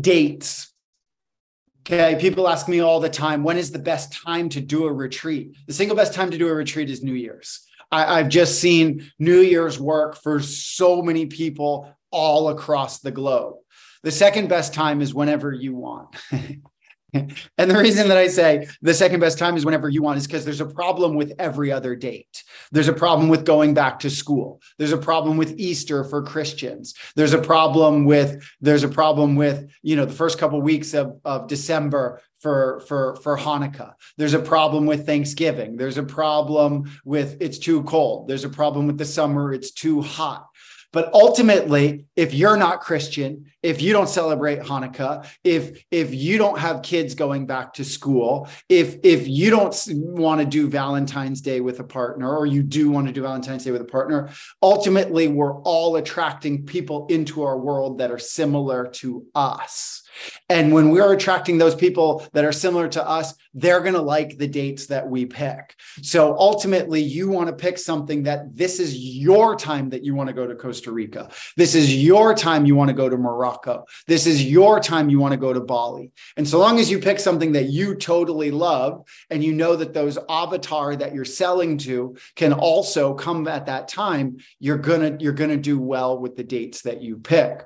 dates 0.00 0.72
Okay, 1.88 2.16
people 2.20 2.48
ask 2.48 2.66
me 2.66 2.80
all 2.80 2.98
the 2.98 3.08
time, 3.08 3.44
when 3.44 3.56
is 3.56 3.70
the 3.70 3.78
best 3.78 4.12
time 4.12 4.48
to 4.48 4.60
do 4.60 4.86
a 4.86 4.92
retreat? 4.92 5.56
The 5.68 5.72
single 5.72 5.96
best 5.96 6.14
time 6.14 6.32
to 6.32 6.36
do 6.36 6.48
a 6.48 6.52
retreat 6.52 6.90
is 6.90 7.00
New 7.00 7.14
Year's. 7.14 7.64
I, 7.96 8.18
I've 8.18 8.28
just 8.28 8.60
seen 8.60 9.10
New 9.18 9.40
Year's 9.40 9.80
work 9.80 10.16
for 10.22 10.40
so 10.40 11.00
many 11.00 11.26
people 11.26 11.90
all 12.10 12.50
across 12.50 13.00
the 13.00 13.10
globe. 13.10 13.56
The 14.02 14.12
second 14.12 14.48
best 14.48 14.74
time 14.74 15.00
is 15.00 15.14
whenever 15.14 15.52
you 15.52 15.74
want. 15.74 16.14
and 17.58 17.70
the 17.70 17.78
reason 17.78 18.08
that 18.08 18.16
I 18.16 18.28
say 18.28 18.68
the 18.82 18.94
second 18.94 19.20
best 19.20 19.38
time 19.38 19.56
is 19.56 19.64
whenever 19.64 19.88
you 19.88 20.02
want 20.02 20.18
is 20.18 20.26
because 20.26 20.44
there's 20.44 20.60
a 20.60 20.66
problem 20.66 21.14
with 21.14 21.32
every 21.38 21.72
other 21.72 21.94
date. 21.94 22.44
There's 22.72 22.88
a 22.88 22.92
problem 22.92 23.28
with 23.28 23.44
going 23.44 23.74
back 23.74 24.00
to 24.00 24.10
school. 24.10 24.60
There's 24.78 24.92
a 24.92 24.98
problem 24.98 25.36
with 25.36 25.58
Easter 25.58 26.04
for 26.04 26.22
Christians. 26.22 26.94
There's 27.14 27.34
a 27.34 27.40
problem 27.40 28.04
with 28.04 28.44
there's 28.60 28.84
a 28.84 28.88
problem 28.88 29.36
with 29.36 29.70
you 29.82 29.96
know 29.96 30.04
the 30.04 30.12
first 30.12 30.38
couple 30.38 30.58
of 30.58 30.64
weeks 30.64 30.94
of, 30.94 31.20
of 31.24 31.48
December 31.48 32.20
for 32.40 32.80
for 32.86 33.16
for 33.16 33.36
Hanukkah. 33.36 33.94
There's 34.16 34.34
a 34.34 34.38
problem 34.38 34.86
with 34.86 35.06
Thanksgiving. 35.06 35.76
There's 35.76 35.98
a 35.98 36.02
problem 36.02 36.90
with 37.04 37.36
it's 37.40 37.58
too 37.58 37.82
cold. 37.84 38.28
There's 38.28 38.44
a 38.44 38.48
problem 38.48 38.86
with 38.86 38.98
the 38.98 39.04
summer. 39.04 39.52
It's 39.52 39.70
too 39.70 40.02
hot. 40.02 40.46
But 40.92 41.12
ultimately, 41.12 42.06
if 42.16 42.32
you're 42.32 42.56
not 42.56 42.80
Christian, 42.80 43.52
if 43.66 43.82
you 43.82 43.92
don't 43.92 44.08
celebrate 44.08 44.60
Hanukkah, 44.60 45.26
if 45.42 45.84
if 45.90 46.14
you 46.14 46.38
don't 46.38 46.58
have 46.58 46.82
kids 46.82 47.16
going 47.16 47.46
back 47.46 47.74
to 47.74 47.84
school, 47.84 48.48
if 48.68 48.98
if 49.02 49.26
you 49.26 49.50
don't 49.50 49.76
want 49.92 50.40
to 50.40 50.46
do 50.46 50.68
Valentine's 50.68 51.40
Day 51.40 51.60
with 51.60 51.80
a 51.80 51.84
partner, 51.84 52.36
or 52.36 52.46
you 52.46 52.62
do 52.62 52.90
want 52.90 53.08
to 53.08 53.12
do 53.12 53.22
Valentine's 53.22 53.64
Day 53.64 53.72
with 53.72 53.80
a 53.80 53.92
partner, 53.98 54.30
ultimately 54.62 55.26
we're 55.26 55.60
all 55.62 55.96
attracting 55.96 56.64
people 56.64 57.08
into 57.08 57.42
our 57.42 57.58
world 57.58 57.98
that 57.98 58.12
are 58.12 58.20
similar 58.20 58.86
to 59.00 59.26
us. 59.34 60.06
And 60.48 60.72
when 60.72 60.90
we're 60.90 61.12
attracting 61.12 61.58
those 61.58 61.74
people 61.74 62.26
that 62.32 62.44
are 62.44 62.52
similar 62.52 62.88
to 62.88 63.06
us, 63.06 63.34
they're 63.54 63.80
going 63.80 63.94
to 63.94 64.02
like 64.02 64.38
the 64.38 64.46
dates 64.46 64.86
that 64.86 65.08
we 65.08 65.26
pick. 65.26 65.74
So 66.02 66.36
ultimately, 66.38 67.02
you 67.02 67.28
want 67.28 67.48
to 67.48 67.54
pick 67.54 67.78
something 67.78 68.22
that 68.24 68.54
this 68.54 68.80
is 68.80 68.96
your 68.96 69.56
time 69.56 69.90
that 69.90 70.04
you 70.04 70.14
want 70.14 70.28
to 70.28 70.34
go 70.34 70.46
to 70.46 70.54
Costa 70.54 70.92
Rica. 70.92 71.30
This 71.56 71.74
is 71.74 71.94
your 71.94 72.34
time 72.34 72.66
you 72.66 72.74
want 72.76 72.88
to 72.88 72.94
go 72.94 73.08
to 73.08 73.16
Morocco. 73.16 73.55
This 74.06 74.26
is 74.26 74.44
your 74.44 74.80
time 74.80 75.10
you 75.10 75.18
want 75.18 75.32
to 75.32 75.38
go 75.38 75.52
to 75.52 75.60
Bali. 75.60 76.12
And 76.36 76.46
so 76.46 76.58
long 76.58 76.78
as 76.78 76.90
you 76.90 76.98
pick 76.98 77.18
something 77.18 77.52
that 77.52 77.70
you 77.70 77.94
totally 77.94 78.50
love 78.50 79.06
and 79.30 79.42
you 79.42 79.52
know 79.52 79.76
that 79.76 79.94
those 79.94 80.18
avatar 80.28 80.96
that 80.96 81.14
you're 81.14 81.24
selling 81.24 81.78
to 81.78 82.16
can 82.34 82.52
also 82.52 83.14
come 83.14 83.46
at 83.48 83.66
that 83.66 83.88
time, 83.88 84.38
you're 84.58 84.78
going 84.78 85.18
to 85.18 85.22
you're 85.22 85.32
going 85.32 85.50
to 85.50 85.56
do 85.56 85.78
well 85.78 86.18
with 86.18 86.36
the 86.36 86.44
dates 86.44 86.82
that 86.82 87.02
you 87.02 87.18
pick 87.18 87.64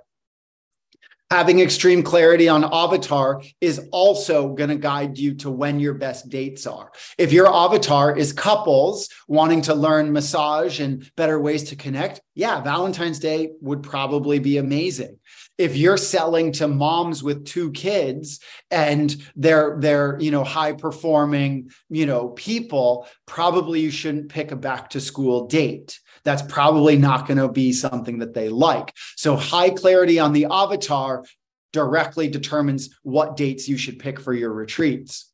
having 1.30 1.60
extreme 1.60 2.02
clarity 2.02 2.48
on 2.48 2.64
avatar 2.64 3.40
is 3.60 3.80
also 3.92 4.52
going 4.52 4.68
to 4.68 4.76
guide 4.76 5.16
you 5.16 5.34
to 5.34 5.50
when 5.50 5.78
your 5.78 5.94
best 5.94 6.28
dates 6.28 6.66
are. 6.66 6.90
If 7.18 7.32
your 7.32 7.46
avatar 7.46 8.16
is 8.16 8.32
couples 8.32 9.08
wanting 9.28 9.62
to 9.62 9.74
learn 9.74 10.12
massage 10.12 10.80
and 10.80 11.08
better 11.16 11.38
ways 11.38 11.64
to 11.64 11.76
connect, 11.76 12.20
yeah, 12.34 12.60
Valentine's 12.60 13.20
Day 13.20 13.52
would 13.60 13.82
probably 13.82 14.40
be 14.40 14.56
amazing. 14.58 15.18
If 15.60 15.76
you're 15.76 15.96
selling 15.96 16.52
to 16.52 16.68
moms 16.68 17.22
with 17.22 17.44
two 17.44 17.70
kids 17.72 18.40
and 18.70 19.14
they're 19.36 19.76
they're, 19.78 20.18
you 20.18 20.30
know, 20.30 20.42
high 20.42 20.72
performing, 20.72 21.70
you 21.90 22.06
know, 22.06 22.28
people, 22.30 23.06
probably 23.26 23.80
you 23.80 23.90
shouldn't 23.90 24.30
pick 24.30 24.52
a 24.52 24.56
back 24.56 24.90
to 24.90 25.00
school 25.00 25.46
date 25.46 26.00
that's 26.24 26.42
probably 26.42 26.96
not 26.96 27.26
going 27.26 27.38
to 27.38 27.48
be 27.48 27.72
something 27.72 28.18
that 28.18 28.34
they 28.34 28.48
like. 28.48 28.94
So, 29.16 29.36
high 29.36 29.70
clarity 29.70 30.18
on 30.18 30.32
the 30.32 30.46
avatar 30.50 31.24
directly 31.72 32.28
determines 32.28 32.90
what 33.02 33.36
dates 33.36 33.68
you 33.68 33.76
should 33.76 33.98
pick 33.98 34.20
for 34.20 34.32
your 34.32 34.52
retreats. 34.52 35.30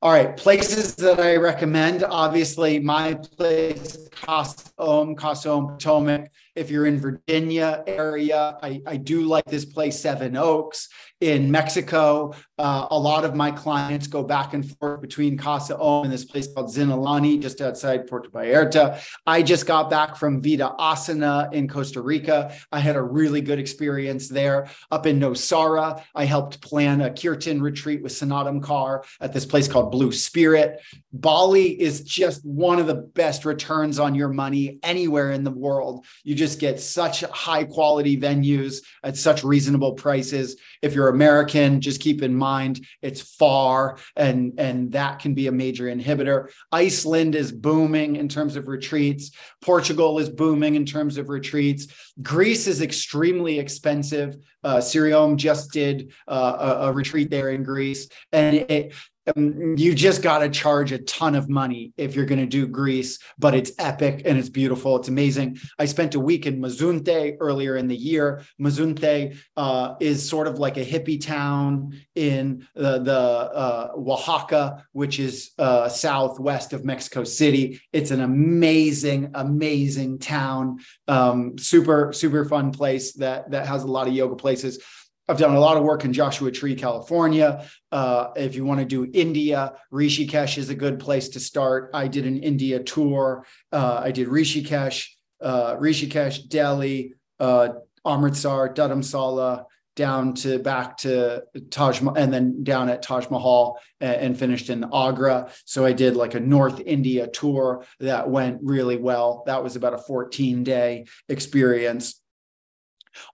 All 0.00 0.12
right, 0.12 0.36
places 0.36 0.94
that 0.96 1.18
I 1.18 1.36
recommend. 1.36 2.04
Obviously, 2.04 2.78
my 2.78 3.14
place, 3.14 4.08
Om, 4.28 5.16
Casa 5.16 5.50
Om 5.50 5.68
Potomac. 5.68 6.30
If 6.58 6.72
you're 6.72 6.86
in 6.86 6.98
Virginia 6.98 7.84
area, 7.86 8.58
I, 8.60 8.82
I 8.84 8.96
do 8.96 9.22
like 9.22 9.44
this 9.44 9.64
place, 9.64 10.00
Seven 10.00 10.36
Oaks 10.36 10.88
in 11.20 11.50
Mexico. 11.50 12.32
Uh, 12.58 12.86
a 12.90 12.98
lot 12.98 13.24
of 13.24 13.34
my 13.34 13.50
clients 13.50 14.06
go 14.06 14.22
back 14.22 14.54
and 14.54 14.68
forth 14.78 15.00
between 15.00 15.36
Casa 15.36 15.78
Om 15.78 16.04
and 16.04 16.12
this 16.12 16.24
place 16.24 16.48
called 16.52 16.74
Xinalani, 16.74 17.40
just 17.40 17.60
outside 17.60 18.06
Puerto 18.06 18.28
Vallarta. 18.30 19.00
I 19.26 19.42
just 19.42 19.66
got 19.66 19.90
back 19.90 20.16
from 20.16 20.42
Vida 20.42 20.74
Asana 20.78 21.52
in 21.52 21.68
Costa 21.68 22.00
Rica. 22.00 22.52
I 22.72 22.80
had 22.80 22.96
a 22.96 23.02
really 23.02 23.40
good 23.40 23.58
experience 23.58 24.28
there. 24.28 24.68
Up 24.90 25.06
in 25.06 25.20
Nosara, 25.20 26.02
I 26.14 26.24
helped 26.24 26.60
plan 26.60 27.00
a 27.00 27.10
Kirtan 27.12 27.62
retreat 27.62 28.02
with 28.02 28.12
Snatam 28.12 28.60
Kaur 28.60 29.04
at 29.20 29.32
this 29.32 29.46
place 29.46 29.68
called 29.68 29.92
Blue 29.92 30.12
Spirit. 30.12 30.80
Bali 31.12 31.80
is 31.80 32.02
just 32.02 32.44
one 32.44 32.78
of 32.78 32.86
the 32.86 32.94
best 32.94 33.44
returns 33.44 33.98
on 33.98 34.14
your 34.14 34.28
money 34.28 34.78
anywhere 34.82 35.32
in 35.32 35.42
the 35.42 35.50
world. 35.50 36.04
You 36.22 36.34
just 36.34 36.47
get 36.56 36.80
such 36.80 37.22
high 37.22 37.64
quality 37.64 38.16
venues 38.16 38.82
at 39.02 39.16
such 39.16 39.44
reasonable 39.44 39.94
prices. 39.94 40.56
If 40.82 40.94
you're 40.94 41.08
American, 41.08 41.80
just 41.80 42.00
keep 42.00 42.22
in 42.22 42.34
mind 42.34 42.84
it's 43.02 43.20
far 43.20 43.98
and, 44.16 44.54
and 44.58 44.92
that 44.92 45.18
can 45.18 45.34
be 45.34 45.46
a 45.46 45.52
major 45.52 45.84
inhibitor. 45.84 46.50
Iceland 46.72 47.34
is 47.34 47.52
booming 47.52 48.16
in 48.16 48.28
terms 48.28 48.56
of 48.56 48.68
retreats. 48.68 49.30
Portugal 49.60 50.18
is 50.18 50.28
booming 50.28 50.74
in 50.74 50.86
terms 50.86 51.18
of 51.18 51.28
retreats. 51.28 51.88
Greece 52.22 52.66
is 52.66 52.82
extremely 52.82 53.58
expensive. 53.58 54.36
Uh, 54.64 54.76
Siriom 54.76 55.36
just 55.36 55.72
did 55.72 56.12
uh, 56.26 56.56
a, 56.58 56.88
a 56.88 56.92
retreat 56.92 57.30
there 57.30 57.50
in 57.50 57.62
Greece. 57.62 58.08
And 58.32 58.56
it, 58.56 58.94
um, 59.36 59.76
you 59.76 59.94
just 59.94 60.22
got 60.22 60.38
to 60.38 60.48
charge 60.48 60.92
a 60.92 60.98
ton 60.98 61.34
of 61.34 61.48
money 61.48 61.92
if 61.96 62.14
you're 62.14 62.26
going 62.26 62.40
to 62.40 62.46
do 62.46 62.66
Greece, 62.66 63.18
but 63.38 63.54
it's 63.54 63.72
epic 63.78 64.22
and 64.24 64.38
it's 64.38 64.48
beautiful. 64.48 64.96
It's 64.96 65.08
amazing. 65.08 65.58
I 65.78 65.86
spent 65.86 66.14
a 66.14 66.20
week 66.20 66.46
in 66.46 66.60
Mazunte 66.60 67.36
earlier 67.40 67.76
in 67.76 67.88
the 67.88 67.96
year. 67.96 68.42
Mazunte 68.60 69.36
uh, 69.56 69.94
is 70.00 70.28
sort 70.28 70.46
of 70.46 70.58
like 70.58 70.76
a 70.76 70.84
hippie 70.84 71.24
town 71.24 72.00
in 72.14 72.66
the, 72.74 72.98
the 72.98 73.18
uh, 73.18 73.92
Oaxaca, 73.96 74.86
which 74.92 75.18
is 75.18 75.52
uh, 75.58 75.88
southwest 75.88 76.72
of 76.72 76.84
Mexico 76.84 77.24
City. 77.24 77.80
It's 77.92 78.10
an 78.10 78.20
amazing, 78.20 79.30
amazing 79.34 80.18
town. 80.18 80.78
Um, 81.06 81.58
super, 81.58 82.12
super 82.12 82.44
fun 82.44 82.72
place 82.72 83.12
that 83.14 83.50
that 83.50 83.66
has 83.66 83.84
a 83.84 83.86
lot 83.86 84.08
of 84.08 84.14
yoga 84.14 84.36
places. 84.36 84.82
I've 85.28 85.38
done 85.38 85.54
a 85.54 85.60
lot 85.60 85.76
of 85.76 85.82
work 85.82 86.06
in 86.06 86.12
Joshua 86.14 86.50
Tree, 86.50 86.74
California. 86.74 87.66
Uh, 87.92 88.28
if 88.34 88.54
you 88.54 88.64
want 88.64 88.80
to 88.80 88.86
do 88.86 89.10
India, 89.12 89.74
Rishikesh 89.92 90.56
is 90.56 90.70
a 90.70 90.74
good 90.74 90.98
place 90.98 91.28
to 91.30 91.40
start. 91.40 91.90
I 91.92 92.08
did 92.08 92.26
an 92.26 92.38
India 92.38 92.82
tour. 92.82 93.44
Uh, 93.70 94.00
I 94.02 94.10
did 94.10 94.28
Rishikesh, 94.28 95.06
uh, 95.42 95.76
Rishikesh, 95.76 96.48
Delhi, 96.48 97.12
uh, 97.38 97.68
Amritsar, 98.06 98.72
Dharamsala, 98.72 99.66
down 99.96 100.32
to 100.32 100.60
back 100.60 100.96
to 100.96 101.42
Taj 101.70 102.00
and 102.00 102.32
then 102.32 102.62
down 102.62 102.88
at 102.88 103.02
Taj 103.02 103.28
Mahal 103.30 103.78
and, 104.00 104.14
and 104.14 104.38
finished 104.38 104.70
in 104.70 104.84
Agra. 104.94 105.50
So 105.66 105.84
I 105.84 105.92
did 105.92 106.16
like 106.16 106.34
a 106.34 106.40
North 106.40 106.80
India 106.80 107.26
tour 107.26 107.84
that 108.00 108.30
went 108.30 108.60
really 108.62 108.96
well. 108.96 109.42
That 109.46 109.62
was 109.62 109.76
about 109.76 109.94
a 109.94 109.98
14 109.98 110.62
day 110.62 111.06
experience 111.28 112.22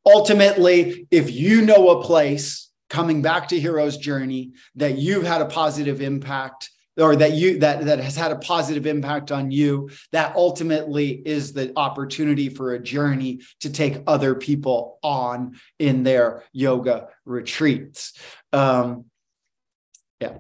Ultimately, 0.07 1.07
if 1.11 1.31
you 1.31 1.63
know 1.63 1.91
a 1.91 2.03
place 2.03 2.71
coming 2.91 3.23
back 3.23 3.49
to 3.49 3.61
Hero's 3.61 3.97
Journey 3.97 4.53
that 4.77 4.99
you've 4.99 5.27
had 5.27 5.41
a 5.41 5.47
positive 5.47 6.01
impact 6.01 6.71
or 6.97 7.17
that 7.17 7.33
you 7.33 7.59
that 7.59 7.85
that 7.87 7.99
has 7.99 8.17
had 8.17 8.31
a 8.31 8.37
positive 8.37 8.87
impact 8.87 9.33
on 9.33 9.51
you 9.51 9.91
that 10.13 10.35
ultimately 10.37 11.11
is 11.11 11.53
the 11.53 11.73
opportunity 11.77 12.49
for 12.49 12.75
a 12.75 12.79
journey 12.79 13.41
to 13.61 13.71
take 13.71 14.03
other 14.07 14.35
people 14.35 14.99
on 15.03 15.59
in 15.79 16.05
their 16.05 16.45
yoga 16.53 17.09
retreats. 17.25 18.13
Um 18.53 19.07
yeah 20.21 20.39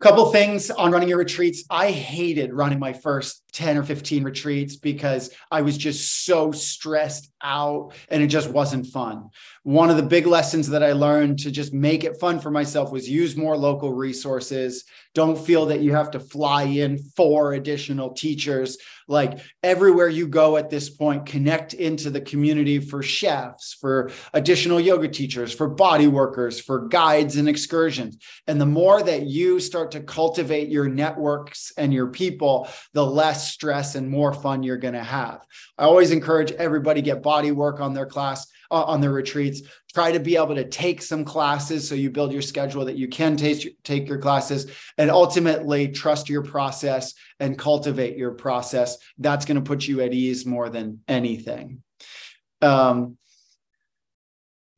couple 0.00 0.30
things 0.30 0.70
on 0.70 0.92
running 0.92 1.08
your 1.08 1.18
retreats. 1.18 1.64
I 1.68 1.90
hated 1.90 2.52
running 2.52 2.78
my 2.78 2.92
first 2.92 3.42
10 3.52 3.78
or 3.78 3.82
15 3.82 4.24
retreats 4.24 4.76
because 4.76 5.30
i 5.50 5.62
was 5.62 5.76
just 5.76 6.24
so 6.24 6.52
stressed 6.52 7.32
out 7.42 7.92
and 8.08 8.22
it 8.22 8.26
just 8.26 8.50
wasn't 8.50 8.86
fun. 8.86 9.30
One 9.62 9.90
of 9.90 9.96
the 9.96 10.02
big 10.02 10.26
lessons 10.26 10.68
that 10.68 10.82
i 10.82 10.92
learned 10.92 11.40
to 11.40 11.50
just 11.50 11.72
make 11.72 12.04
it 12.04 12.20
fun 12.20 12.40
for 12.40 12.50
myself 12.50 12.92
was 12.92 13.08
use 13.08 13.36
more 13.36 13.56
local 13.56 13.92
resources. 13.92 14.84
Don't 15.14 15.38
feel 15.38 15.66
that 15.66 15.80
you 15.80 15.92
have 15.94 16.10
to 16.12 16.20
fly 16.20 16.64
in 16.64 16.98
four 16.98 17.54
additional 17.54 18.10
teachers. 18.10 18.78
Like 19.08 19.38
everywhere 19.62 20.08
you 20.08 20.28
go 20.28 20.56
at 20.56 20.70
this 20.70 20.90
point 20.90 21.26
connect 21.26 21.74
into 21.74 22.10
the 22.10 22.20
community 22.20 22.78
for 22.78 23.02
chefs 23.02 23.74
for 23.80 24.10
additional 24.34 24.80
yoga 24.80 25.08
teachers 25.08 25.52
for 25.52 25.68
body 25.68 26.06
workers 26.06 26.60
for 26.60 26.88
guides 26.88 27.36
and 27.36 27.48
excursions. 27.48 28.18
And 28.46 28.60
the 28.60 28.66
more 28.66 29.02
that 29.02 29.26
you 29.26 29.60
start 29.60 29.87
to 29.92 30.00
cultivate 30.00 30.68
your 30.68 30.88
networks 30.88 31.72
and 31.76 31.92
your 31.92 32.08
people 32.08 32.68
the 32.92 33.04
less 33.04 33.52
stress 33.52 33.94
and 33.94 34.08
more 34.08 34.32
fun 34.32 34.62
you're 34.62 34.76
going 34.76 34.94
to 34.94 35.02
have. 35.02 35.46
I 35.76 35.84
always 35.84 36.10
encourage 36.10 36.52
everybody 36.52 37.02
get 37.02 37.22
body 37.22 37.52
work 37.52 37.80
on 37.80 37.94
their 37.94 38.06
class 38.06 38.46
uh, 38.70 38.84
on 38.84 39.00
their 39.00 39.12
retreats. 39.12 39.62
Try 39.94 40.12
to 40.12 40.20
be 40.20 40.36
able 40.36 40.54
to 40.54 40.68
take 40.68 41.02
some 41.02 41.24
classes 41.24 41.88
so 41.88 41.94
you 41.94 42.10
build 42.10 42.32
your 42.32 42.42
schedule 42.42 42.84
that 42.84 42.96
you 42.96 43.08
can 43.08 43.36
take, 43.36 43.82
take 43.82 44.08
your 44.08 44.18
classes 44.18 44.70
and 44.98 45.10
ultimately 45.10 45.88
trust 45.88 46.28
your 46.28 46.42
process 46.42 47.14
and 47.40 47.58
cultivate 47.58 48.16
your 48.16 48.32
process. 48.32 48.98
That's 49.18 49.46
going 49.46 49.56
to 49.56 49.66
put 49.66 49.86
you 49.86 50.00
at 50.02 50.12
ease 50.12 50.44
more 50.44 50.68
than 50.68 51.00
anything. 51.08 51.82
Um, 52.60 53.16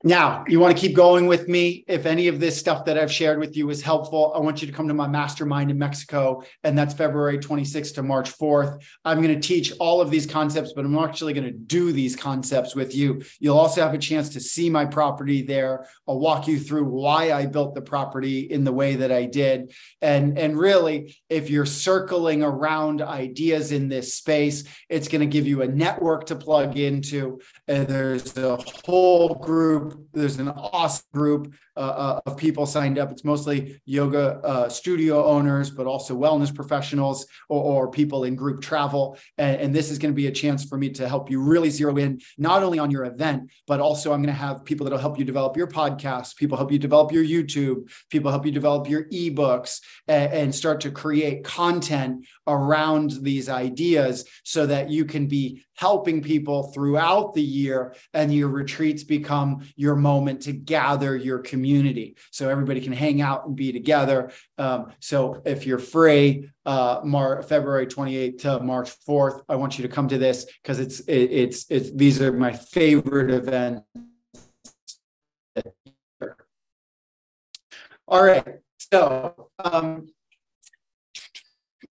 now, 0.03 0.45
you 0.49 0.59
want 0.61 0.75
to 0.75 0.81
keep 0.81 0.97
going 0.97 1.27
with 1.27 1.47
me. 1.47 1.85
If 1.87 2.07
any 2.07 2.29
of 2.29 2.41
this 2.41 2.59
stuff 2.59 2.87
that 2.87 2.97
I've 2.97 3.13
shared 3.13 3.39
with 3.39 3.55
you 3.55 3.69
is 3.69 3.83
helpful, 3.83 4.33
I 4.35 4.39
want 4.39 4.63
you 4.63 4.67
to 4.67 4.73
come 4.73 4.89
to 4.89 4.95
my 4.95 5.07
mastermind 5.07 5.71
in 5.71 5.77
Mexico, 5.77 6.43
and 6.65 6.77
that's 6.77 6.95
February 6.95 7.37
26th 7.37 7.95
to 7.97 8.03
March 8.03 8.33
4th. 8.39 8.83
I'm 9.05 9.21
going 9.21 9.39
to 9.39 9.47
teach 9.47 9.75
all 9.79 10.01
of 10.01 10.11
these 10.11 10.25
concepts, 10.25 10.73
but 10.73 10.87
I'm 10.87 10.97
actually 10.97 11.35
going 11.35 11.45
to 11.45 11.53
do 11.53 11.93
these 11.93 12.17
concepts 12.17 12.75
with 12.75 12.95
you. 12.95 13.23
You'll 13.41 13.59
also 13.59 13.83
have 13.83 13.93
a 13.93 13.99
chance 13.99 14.31
to 14.31 14.41
see 14.41 14.71
my 14.71 14.87
property 14.87 15.43
there. 15.43 15.87
I'll 16.09 16.19
walk 16.19 16.49
you 16.49 16.59
through 16.59 16.85
why 16.85 17.33
I 17.33 17.45
built 17.45 17.75
the 17.75 17.83
property 17.83 18.41
in 18.41 18.65
the 18.65 18.73
way 18.73 18.97
that 18.97 19.13
I 19.13 19.27
did. 19.27 19.75
And, 20.01 20.39
and 20.39 20.59
really, 20.59 21.19
if 21.29 21.51
you're 21.51 21.67
circling 21.67 22.43
around 22.43 23.03
ideas 23.03 23.71
in 23.71 23.91
this 23.91 24.15
space, 24.15 24.65
it's 24.89 25.09
going 25.09 25.21
to 25.21 25.27
give 25.27 25.47
you 25.47 25.61
a 25.61 25.69
network 25.69 26.25
to 26.27 26.37
plug 26.37 26.79
into. 26.79 27.41
And 27.71 27.87
there's 27.87 28.37
a 28.37 28.57
whole 28.85 29.33
group 29.37 30.01
there's 30.13 30.39
an 30.39 30.49
awesome 30.49 31.07
group 31.15 31.55
uh, 31.77 31.81
uh, 31.81 32.21
of 32.27 32.37
people 32.37 32.67
signed 32.67 32.99
up. 32.99 33.13
It's 33.13 33.25
mostly 33.25 33.81
yoga 33.85 34.41
uh, 34.43 34.69
studio 34.69 35.25
owners, 35.25 35.71
but 35.71 35.87
also 35.87 36.19
wellness 36.19 36.55
professionals 36.55 37.27
or, 37.49 37.63
or 37.63 37.91
people 37.91 38.25
in 38.25 38.35
group 38.35 38.61
travel. 38.61 39.17
And, 39.39 39.61
and 39.61 39.75
this 39.75 39.91
is 39.91 39.99
going 39.99 40.13
to 40.13 40.17
be 40.17 40.27
a 40.27 40.33
chance 40.33 40.65
for 40.65 40.77
me 40.77 40.91
to 40.91 41.09
help 41.09 41.31
you 41.31 41.41
really 41.41 41.71
zero 41.71 41.97
in 41.97 42.21
not 42.39 42.63
only 42.63 42.79
on 42.79 42.91
your 42.91 43.05
event, 43.05 43.53
but 43.67 43.81
also 43.81 44.13
I'm 44.13 44.23
going 44.23 44.35
to 44.35 44.41
have 44.41 44.65
people 44.65 44.85
that'll 44.85 44.99
help 44.99 45.19
you 45.19 45.25
develop 45.25 45.57
your 45.57 45.69
podcast, 45.69 46.37
people 46.37 46.57
help 46.57 46.73
you 46.73 46.79
develop 46.79 47.13
your 47.13 47.25
YouTube, 47.25 47.91
people 48.11 48.31
help 48.31 48.45
you 48.45 48.53
develop 48.53 48.89
your 48.89 49.05
ebooks, 49.05 49.81
and, 50.09 50.33
and 50.33 50.55
start 50.55 50.81
to 50.83 50.91
create 50.91 51.45
content 51.45 52.27
around 52.47 53.13
these 53.23 53.49
ideas 53.49 54.29
so 54.45 54.67
that 54.67 54.91
you 54.91 55.05
can 55.05 55.29
be 55.29 55.65
helping 55.81 56.21
people 56.21 56.65
throughout 56.75 57.33
the 57.33 57.43
year 57.43 57.95
and 58.13 58.35
your 58.35 58.49
retreats 58.49 59.03
become 59.03 59.67
your 59.77 59.97
moment 59.97 60.43
to 60.43 60.53
gather 60.53 61.17
your 61.17 61.39
community. 61.39 62.17
So 62.31 62.51
everybody 62.51 62.83
can 62.83 62.93
hang 62.93 63.23
out 63.23 63.47
and 63.47 63.57
be 63.57 63.73
together. 63.73 64.31
Um, 64.59 64.93
so 65.01 65.41
if 65.47 65.67
you're 65.67 65.79
free 65.79 66.51
uh, 66.67 67.01
Mar- 67.03 67.43
february 67.43 67.87
28th 67.87 68.39
to 68.43 68.61
march 68.61 68.91
4th 69.09 69.43
i 69.49 69.57
want 69.57 69.79
you 69.79 69.83
to 69.83 69.89
come 69.89 70.09
to 70.09 70.19
this 70.19 70.47
because 70.63 70.79
it's 70.79 71.01
it, 71.01 71.31
it's 71.33 71.67
it's 71.71 71.91
these 71.93 72.21
are 72.21 72.33
my 72.33 72.53
favorite 72.53 73.31
events. 73.31 73.83
All 78.07 78.23
right 78.23 78.61
so 78.93 79.51
um, 79.65 80.07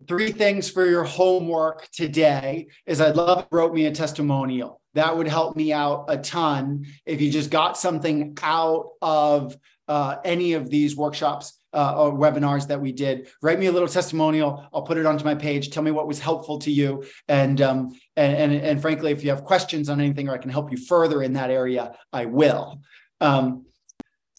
three 0.08 0.32
things 0.32 0.70
for 0.70 0.86
your 0.86 1.04
homework 1.04 1.90
today 1.92 2.68
is 2.86 3.02
I'd 3.02 3.16
love 3.16 3.48
wrote 3.52 3.74
me 3.74 3.86
a 3.86 3.92
testimonial. 3.92 4.82
That 4.94 5.16
would 5.16 5.28
help 5.28 5.56
me 5.56 5.72
out 5.72 6.06
a 6.08 6.18
ton 6.18 6.86
if 7.06 7.22
you 7.22 7.32
just 7.32 7.52
got 7.52 7.78
something 7.78 8.38
out 8.42 8.90
of 9.02 9.56
uh, 9.88 10.18
any 10.24 10.54
of 10.54 10.70
these 10.70 10.96
workshops 10.96 11.60
uh, 11.74 11.96
or 11.96 12.18
webinars 12.18 12.68
that 12.68 12.82
we 12.82 12.92
did. 12.92 13.28
Write 13.42 13.60
me 13.60 13.68
a 13.68 13.72
little 13.72 13.88
testimonial. 13.88 14.68
I'll 14.74 14.84
put 14.84 14.98
it 14.98 15.06
onto 15.06 15.26
my 15.26 15.36
page. 15.36 15.70
Tell 15.70 15.84
me 15.84 15.92
what 15.92 16.08
was 16.08 16.20
helpful 16.20 16.60
to 16.60 16.72
you, 16.72 17.04
and 17.28 17.62
um, 17.62 17.96
and, 18.16 18.36
and 18.36 18.54
and 18.54 18.82
frankly, 18.82 19.12
if 19.12 19.24
you 19.24 19.30
have 19.30 19.44
questions 19.44 19.90
on 19.90 20.00
anything 20.00 20.30
or 20.30 20.34
I 20.34 20.40
can 20.40 20.50
help 20.50 20.72
you 20.72 20.78
further 20.78 21.22
in 21.22 21.34
that 21.34 21.52
area, 21.52 21.96
I 22.12 22.26
will. 22.26 22.82
Um, 23.22 23.66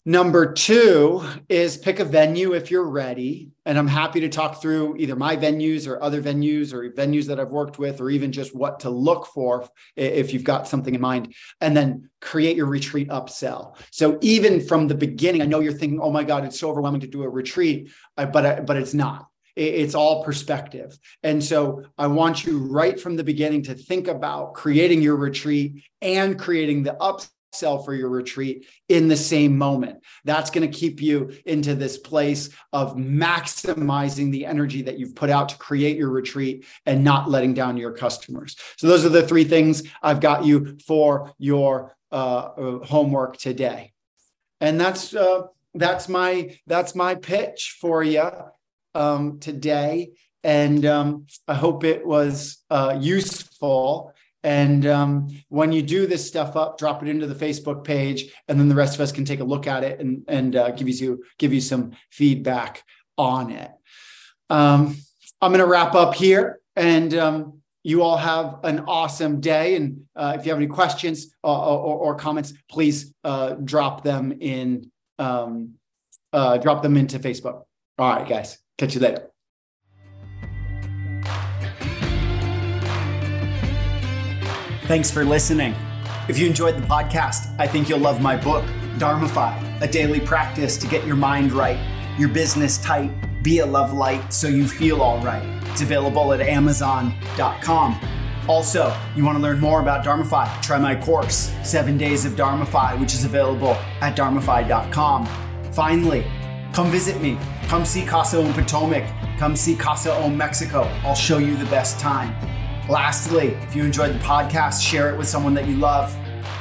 Number 0.03 0.51
two 0.51 1.23
is 1.47 1.77
pick 1.77 1.99
a 1.99 2.05
venue 2.05 2.53
if 2.53 2.71
you're 2.71 2.89
ready. 2.89 3.51
And 3.67 3.77
I'm 3.77 3.87
happy 3.87 4.21
to 4.21 4.29
talk 4.29 4.59
through 4.59 4.97
either 4.97 5.15
my 5.15 5.37
venues 5.37 5.87
or 5.87 6.01
other 6.01 6.23
venues 6.23 6.73
or 6.73 6.89
venues 6.91 7.27
that 7.27 7.39
I've 7.39 7.51
worked 7.51 7.77
with, 7.77 8.01
or 8.01 8.09
even 8.09 8.31
just 8.31 8.55
what 8.55 8.79
to 8.79 8.89
look 8.89 9.27
for 9.27 9.69
if 9.95 10.33
you've 10.33 10.43
got 10.43 10.67
something 10.67 10.95
in 10.95 11.01
mind. 11.01 11.35
And 11.59 11.77
then 11.77 12.09
create 12.19 12.57
your 12.57 12.65
retreat 12.65 13.09
upsell. 13.09 13.77
So 13.91 14.17
even 14.21 14.65
from 14.65 14.87
the 14.87 14.95
beginning, 14.95 15.43
I 15.43 15.45
know 15.45 15.59
you're 15.59 15.71
thinking, 15.71 15.99
oh 16.01 16.11
my 16.11 16.23
God, 16.23 16.45
it's 16.45 16.59
so 16.59 16.71
overwhelming 16.71 17.01
to 17.01 17.07
do 17.07 17.21
a 17.21 17.29
retreat, 17.29 17.91
but, 18.15 18.65
but 18.65 18.77
it's 18.77 18.95
not 18.95 19.27
it's 19.57 19.95
all 19.95 20.23
perspective. 20.23 20.97
And 21.23 21.43
so 21.43 21.83
I 21.97 22.07
want 22.07 22.45
you 22.45 22.57
right 22.57 22.97
from 22.97 23.17
the 23.17 23.23
beginning 23.23 23.63
to 23.63 23.75
think 23.75 24.07
about 24.07 24.53
creating 24.53 25.01
your 25.01 25.17
retreat 25.17 25.83
and 26.01 26.39
creating 26.39 26.83
the 26.83 26.95
upsell 27.01 27.29
sell 27.53 27.83
for 27.83 27.93
your 27.93 28.09
retreat 28.09 28.65
in 28.89 29.07
the 29.07 29.17
same 29.17 29.57
moment. 29.57 29.99
That's 30.23 30.49
going 30.49 30.69
to 30.69 30.77
keep 30.77 31.01
you 31.01 31.31
into 31.45 31.75
this 31.75 31.97
place 31.97 32.49
of 32.71 32.95
maximizing 32.95 34.31
the 34.31 34.45
energy 34.45 34.81
that 34.83 34.97
you've 34.97 35.15
put 35.15 35.29
out 35.29 35.49
to 35.49 35.57
create 35.57 35.97
your 35.97 36.09
retreat 36.09 36.65
and 36.85 37.03
not 37.03 37.29
letting 37.29 37.53
down 37.53 37.77
your 37.77 37.91
customers. 37.91 38.55
So, 38.77 38.87
those 38.87 39.05
are 39.05 39.09
the 39.09 39.27
three 39.27 39.43
things 39.43 39.83
I've 40.01 40.21
got 40.21 40.45
you 40.45 40.77
for 40.85 41.33
your 41.37 41.95
uh, 42.11 42.15
uh 42.15 42.85
homework 42.85 43.37
today. 43.37 43.93
And 44.59 44.79
that's 44.79 45.13
uh, 45.13 45.43
that's 45.73 46.09
my 46.09 46.57
that's 46.67 46.95
my 46.95 47.15
pitch 47.15 47.77
for 47.79 48.03
you 48.03 48.29
um, 48.95 49.39
today. 49.39 50.11
And 50.43 50.85
um, 50.85 51.27
I 51.47 51.53
hope 51.53 51.83
it 51.83 52.05
was 52.05 52.57
uh, 52.69 52.97
useful. 52.99 54.13
And 54.43 54.85
um, 54.87 55.29
when 55.49 55.71
you 55.71 55.83
do 55.83 56.07
this 56.07 56.27
stuff 56.27 56.55
up, 56.55 56.77
drop 56.77 57.03
it 57.03 57.09
into 57.09 57.27
the 57.27 57.35
Facebook 57.35 57.83
page, 57.83 58.33
and 58.47 58.59
then 58.59 58.69
the 58.69 58.75
rest 58.75 58.95
of 58.95 59.01
us 59.01 59.11
can 59.11 59.25
take 59.25 59.39
a 59.39 59.43
look 59.43 59.67
at 59.67 59.83
it 59.83 59.99
and 59.99 60.23
and 60.27 60.55
uh, 60.55 60.71
give 60.71 60.89
you 60.89 61.23
give 61.37 61.53
you 61.53 61.61
some 61.61 61.91
feedback 62.09 62.83
on 63.17 63.51
it. 63.51 63.71
Um, 64.49 64.97
I'm 65.41 65.51
going 65.51 65.59
to 65.59 65.67
wrap 65.67 65.95
up 65.95 66.15
here, 66.15 66.59
and 66.75 67.13
um, 67.13 67.61
you 67.83 68.01
all 68.03 68.17
have 68.17 68.59
an 68.63 68.79
awesome 68.87 69.39
day. 69.41 69.75
And 69.75 70.03
uh, 70.15 70.35
if 70.37 70.45
you 70.45 70.51
have 70.51 70.59
any 70.59 70.67
questions 70.67 71.33
uh, 71.43 71.75
or, 71.75 71.97
or, 71.99 72.15
comments, 72.15 72.53
please 72.69 73.13
uh, 73.23 73.51
drop 73.53 74.03
them 74.03 74.33
in 74.39 74.91
um, 75.19 75.75
uh, 76.33 76.57
drop 76.57 76.81
them 76.81 76.97
into 76.97 77.19
Facebook. 77.19 77.63
All 77.97 78.09
right, 78.15 78.27
guys, 78.27 78.57
catch 78.77 78.95
you 78.95 79.01
later. 79.01 79.30
Thanks 84.91 85.09
for 85.09 85.23
listening. 85.23 85.73
If 86.27 86.37
you 86.37 86.45
enjoyed 86.45 86.75
the 86.75 86.85
podcast, 86.85 87.55
I 87.57 87.65
think 87.65 87.87
you'll 87.87 87.99
love 87.99 88.21
my 88.21 88.35
book, 88.35 88.65
Dharmify, 88.97 89.81
a 89.81 89.87
daily 89.87 90.19
practice 90.19 90.75
to 90.75 90.85
get 90.85 91.07
your 91.07 91.15
mind 91.15 91.53
right, 91.53 91.79
your 92.19 92.27
business 92.27 92.77
tight, 92.77 93.09
be 93.41 93.59
a 93.59 93.65
love 93.65 93.93
light 93.93 94.33
so 94.33 94.49
you 94.49 94.67
feel 94.67 95.01
all 95.01 95.23
right. 95.23 95.45
It's 95.67 95.81
available 95.81 96.33
at 96.33 96.41
amazon.com. 96.41 98.01
Also, 98.49 98.93
you 99.15 99.23
want 99.23 99.37
to 99.37 99.41
learn 99.41 99.61
more 99.61 99.79
about 99.79 100.03
Dharmify? 100.03 100.61
Try 100.61 100.77
my 100.77 100.93
course, 100.93 101.55
Seven 101.63 101.97
Days 101.97 102.25
of 102.25 102.33
Dharmify, 102.33 102.99
which 102.99 103.13
is 103.13 103.23
available 103.23 103.77
at 104.01 104.17
dharmify.com. 104.17 105.25
Finally, 105.71 106.25
come 106.73 106.91
visit 106.91 107.21
me. 107.21 107.37
Come 107.67 107.85
see 107.85 108.03
Casa 108.03 108.43
Om 108.43 108.51
Potomac. 108.51 109.09
Come 109.39 109.55
see 109.55 109.77
Casa 109.77 110.13
Om 110.13 110.35
Mexico. 110.35 110.81
I'll 111.05 111.15
show 111.15 111.37
you 111.37 111.55
the 111.55 111.67
best 111.67 111.97
time. 111.97 112.35
Lastly, 112.91 113.55
if 113.61 113.73
you 113.73 113.85
enjoyed 113.85 114.13
the 114.13 114.19
podcast, 114.19 114.85
share 114.85 115.13
it 115.13 115.17
with 115.17 115.25
someone 115.25 115.53
that 115.53 115.65
you 115.65 115.77
love. 115.77 116.13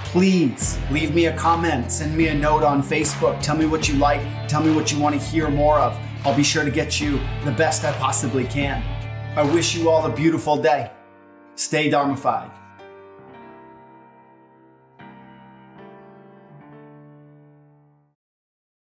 Please 0.05 0.79
leave 0.89 1.13
me 1.13 1.27
a 1.27 1.37
comment, 1.37 1.91
send 1.91 2.17
me 2.17 2.29
a 2.29 2.35
note 2.35 2.63
on 2.63 2.85
Facebook. 2.85 3.43
Tell 3.43 3.57
me 3.57 3.67
what 3.67 3.89
you 3.89 3.97
like, 3.97 4.21
tell 4.49 4.63
me 4.63 4.73
what 4.73 4.93
you 4.93 5.01
want 5.01 5.21
to 5.21 5.21
hear 5.21 5.51
more 5.51 5.81
of. 5.81 5.99
I'll 6.25 6.37
be 6.37 6.45
sure 6.45 6.65
to 6.65 6.71
get 6.71 7.01
you 7.01 7.19
the 7.45 7.51
best 7.51 7.85
I 7.85 7.93
possibly 7.95 8.45
can. 8.45 8.81
I 9.37 9.43
wish 9.43 9.75
you 9.75 9.91
all 9.91 10.07
a 10.07 10.15
beautiful 10.15 10.57
day. 10.57 10.93
Stay 11.57 11.91
Dharmified. 11.91 12.60